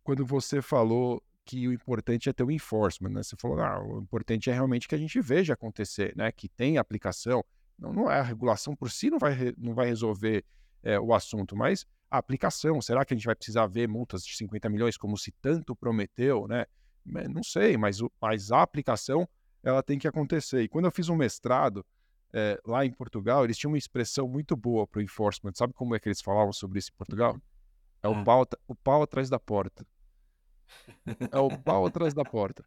[0.03, 3.23] quando você falou que o importante é ter o enforcement, né?
[3.23, 6.31] Você falou, ah, o importante é realmente que a gente veja acontecer, né?
[6.31, 7.43] Que tem aplicação.
[7.77, 10.45] Não, não é a regulação por si não vai, não vai resolver
[10.83, 12.79] é, o assunto, mas a aplicação.
[12.81, 16.47] Será que a gente vai precisar ver multas de 50 milhões como se tanto prometeu,
[16.47, 16.65] né?
[17.05, 19.27] Não sei, mas, mas a aplicação
[19.63, 20.61] ela tem que acontecer.
[20.61, 21.85] E quando eu fiz um mestrado
[22.33, 25.53] é, lá em Portugal, eles tinham uma expressão muito boa para o enforcement.
[25.55, 27.39] Sabe como é que eles falavam sobre isso em Portugal?
[28.01, 29.85] É o, pau, o pau atrás da porta.
[31.31, 32.63] É o pau atrás da porta.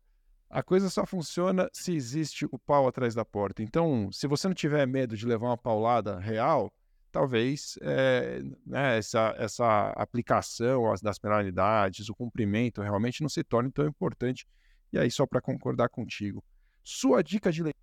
[0.51, 3.63] A coisa só funciona se existe o pau atrás da porta.
[3.63, 6.71] Então, se você não tiver medo de levar uma paulada real,
[7.11, 13.87] talvez é, né, essa, essa aplicação das penalidades, o cumprimento realmente não se torne tão
[13.87, 14.47] importante.
[14.93, 16.45] E aí, só para concordar contigo,
[16.83, 17.83] sua dica de leitura.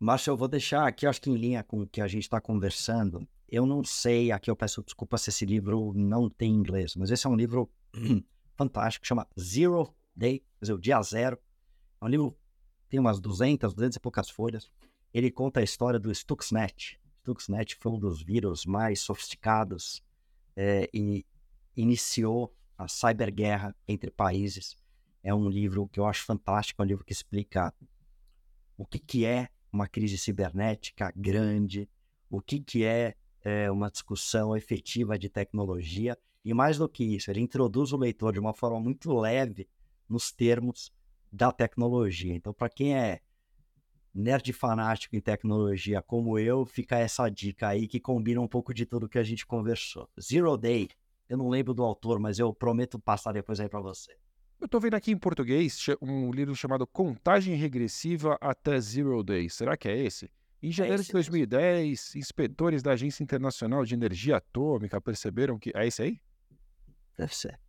[0.00, 2.40] Márcio, eu vou deixar aqui, acho que em linha com o que a gente está
[2.40, 7.10] conversando, eu não sei, aqui eu peço desculpa se esse livro não tem inglês, mas
[7.10, 7.68] esse é um livro
[8.56, 11.38] fantástico, chama Zero Day, quer dizer, o dia zero.
[12.00, 12.36] É um livro,
[12.88, 14.70] tem umas 200, 200 e poucas folhas.
[15.12, 17.00] Ele conta a história do Stuxnet.
[17.20, 20.02] Stuxnet foi um dos vírus mais sofisticados
[20.54, 21.24] é, e
[21.76, 24.76] iniciou a cyberguerra entre países.
[25.22, 27.74] É um livro que eu acho fantástico, é um livro que explica
[28.76, 31.88] o que, que é uma crise cibernética grande,
[32.30, 36.16] o que, que é é, uma discussão efetiva de tecnologia.
[36.44, 39.68] E mais do que isso, ele introduz o leitor de uma forma muito leve
[40.08, 40.92] nos termos
[41.30, 42.34] da tecnologia.
[42.34, 43.20] Então, para quem é
[44.14, 48.86] nerd fanático em tecnologia como eu, fica essa dica aí que combina um pouco de
[48.86, 50.08] tudo que a gente conversou.
[50.20, 50.88] Zero Day,
[51.28, 54.16] eu não lembro do autor, mas eu prometo passar depois aí para você.
[54.60, 59.48] Eu estou vendo aqui em português um livro chamado Contagem Regressiva até Zero Day.
[59.48, 60.28] Será que é esse?
[60.60, 65.70] Em é janeiro de 2010, inspetores da Agência Internacional de Energia Atômica perceberam que.
[65.72, 66.20] É esse aí?
[67.16, 67.60] Deve ser.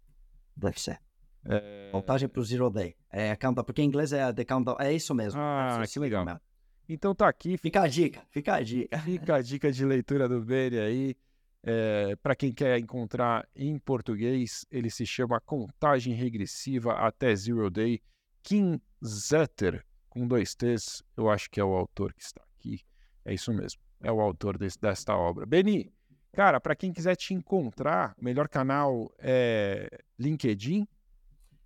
[0.57, 0.99] Deve ser.
[1.45, 1.89] É...
[1.91, 2.95] Voltagem para o Zero Day.
[3.11, 4.77] É, countdown, porque em inglês é The Countdown.
[4.79, 5.39] É isso mesmo.
[5.39, 6.25] Ah, que legal.
[6.25, 6.41] Mesmo.
[6.89, 7.55] Então tá aqui.
[7.55, 8.97] Fica a dica, fica a dica.
[8.97, 11.15] Fica a dica de leitura do Beni aí.
[11.61, 18.01] É, para quem quer encontrar em português, ele se chama Contagem Regressiva até Zero Day.
[18.41, 22.81] Kim Zetter, com dois T's, eu acho que é o autor que está aqui.
[23.25, 23.81] É isso mesmo.
[24.01, 25.45] É o autor desse, desta obra.
[25.45, 25.91] Beni,
[26.31, 30.87] cara, para quem quiser te encontrar, o melhor canal é LinkedIn.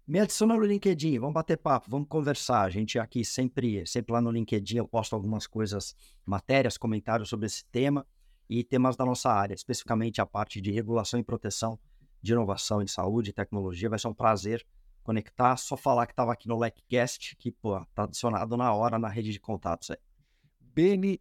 [0.06, 2.64] Me adiciona no LinkedIn, vamos bater papo, vamos conversar.
[2.64, 7.46] A gente aqui sempre, sempre lá no LinkedIn eu posto algumas coisas, matérias, comentários sobre
[7.46, 8.06] esse tema
[8.50, 11.80] e temas da nossa área, especificamente a parte de regulação e proteção
[12.22, 13.90] de inovação em saúde e tecnologia.
[13.90, 14.66] Vai ser um prazer
[15.04, 19.10] conectar, só falar que estava aqui no LecCast, que, pô, tá adicionado na hora na
[19.10, 19.98] rede de contatos aí.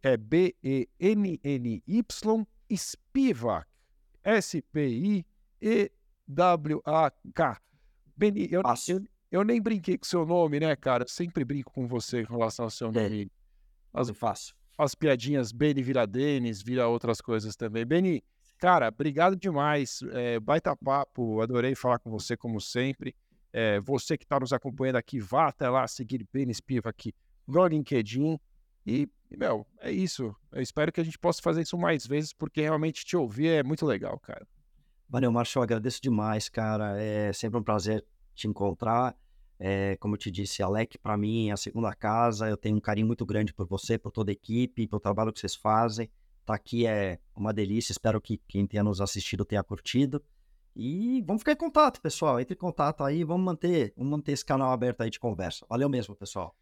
[0.01, 2.03] É B-E-N-N-Y,
[2.75, 3.67] Spivak,
[4.23, 5.23] S-P-I-E-W-A-K.
[8.15, 11.03] Beni, eu, eu, eu, nem brinquei com seu nome, né, cara?
[11.03, 13.31] Eu sempre brinco com você em relação ao seu nome.
[13.93, 14.55] As, fácil.
[14.77, 17.85] As piadinhas Beni vira Denis, vira outras coisas também.
[17.85, 18.23] Beni,
[18.57, 19.99] cara, obrigado demais.
[20.11, 23.15] É, baita papo, adorei falar com você como sempre.
[23.51, 27.13] É, você que está nos acompanhando aqui, vá até lá seguir Beni Spivak
[27.47, 28.39] no LinkedIn.
[28.85, 30.35] E, meu, é isso.
[30.51, 33.63] Eu espero que a gente possa fazer isso mais vezes, porque realmente te ouvir é
[33.63, 34.45] muito legal, cara.
[35.07, 35.31] Valeu.
[35.31, 36.99] Eu agradeço demais, cara.
[36.99, 38.03] É sempre um prazer
[38.33, 39.15] te encontrar.
[39.65, 42.49] É, como eu te disse, Alec, para mim, é a segunda casa.
[42.49, 45.39] Eu tenho um carinho muito grande por você, por toda a equipe, pelo trabalho que
[45.39, 46.11] vocês fazem.
[46.45, 47.93] Tá aqui é uma delícia.
[47.93, 50.21] Espero que quem tenha nos assistido tenha curtido.
[50.75, 52.41] E vamos ficar em contato, pessoal.
[52.41, 55.65] Entre em contato aí, vamos manter, vamos manter esse canal aberto aí de conversa.
[55.69, 56.53] Valeu mesmo, pessoal.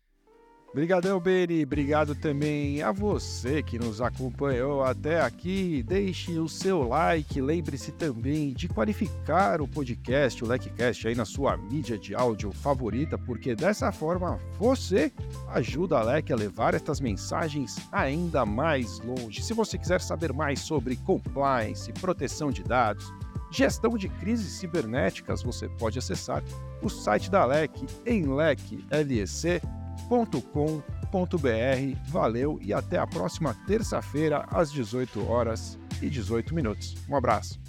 [0.71, 1.63] Obrigadão, Beni.
[1.63, 5.83] Obrigado também a você que nos acompanhou até aqui.
[5.83, 7.41] Deixe o seu like.
[7.41, 13.17] Lembre-se também de qualificar o podcast, o LecCast, aí na sua mídia de áudio favorita,
[13.17, 15.11] porque dessa forma você
[15.49, 19.43] ajuda a Lec a levar estas mensagens ainda mais longe.
[19.43, 23.13] Se você quiser saber mais sobre compliance, proteção de dados,
[23.51, 26.41] gestão de crises cibernéticas, você pode acessar
[26.81, 27.73] o site da LEC
[28.05, 29.80] em leclec.com
[30.11, 31.97] www.cultura.com.br.
[32.09, 36.95] Valeu e até a próxima terça-feira às 18 horas e 18 minutos.
[37.09, 37.60] Um abraço.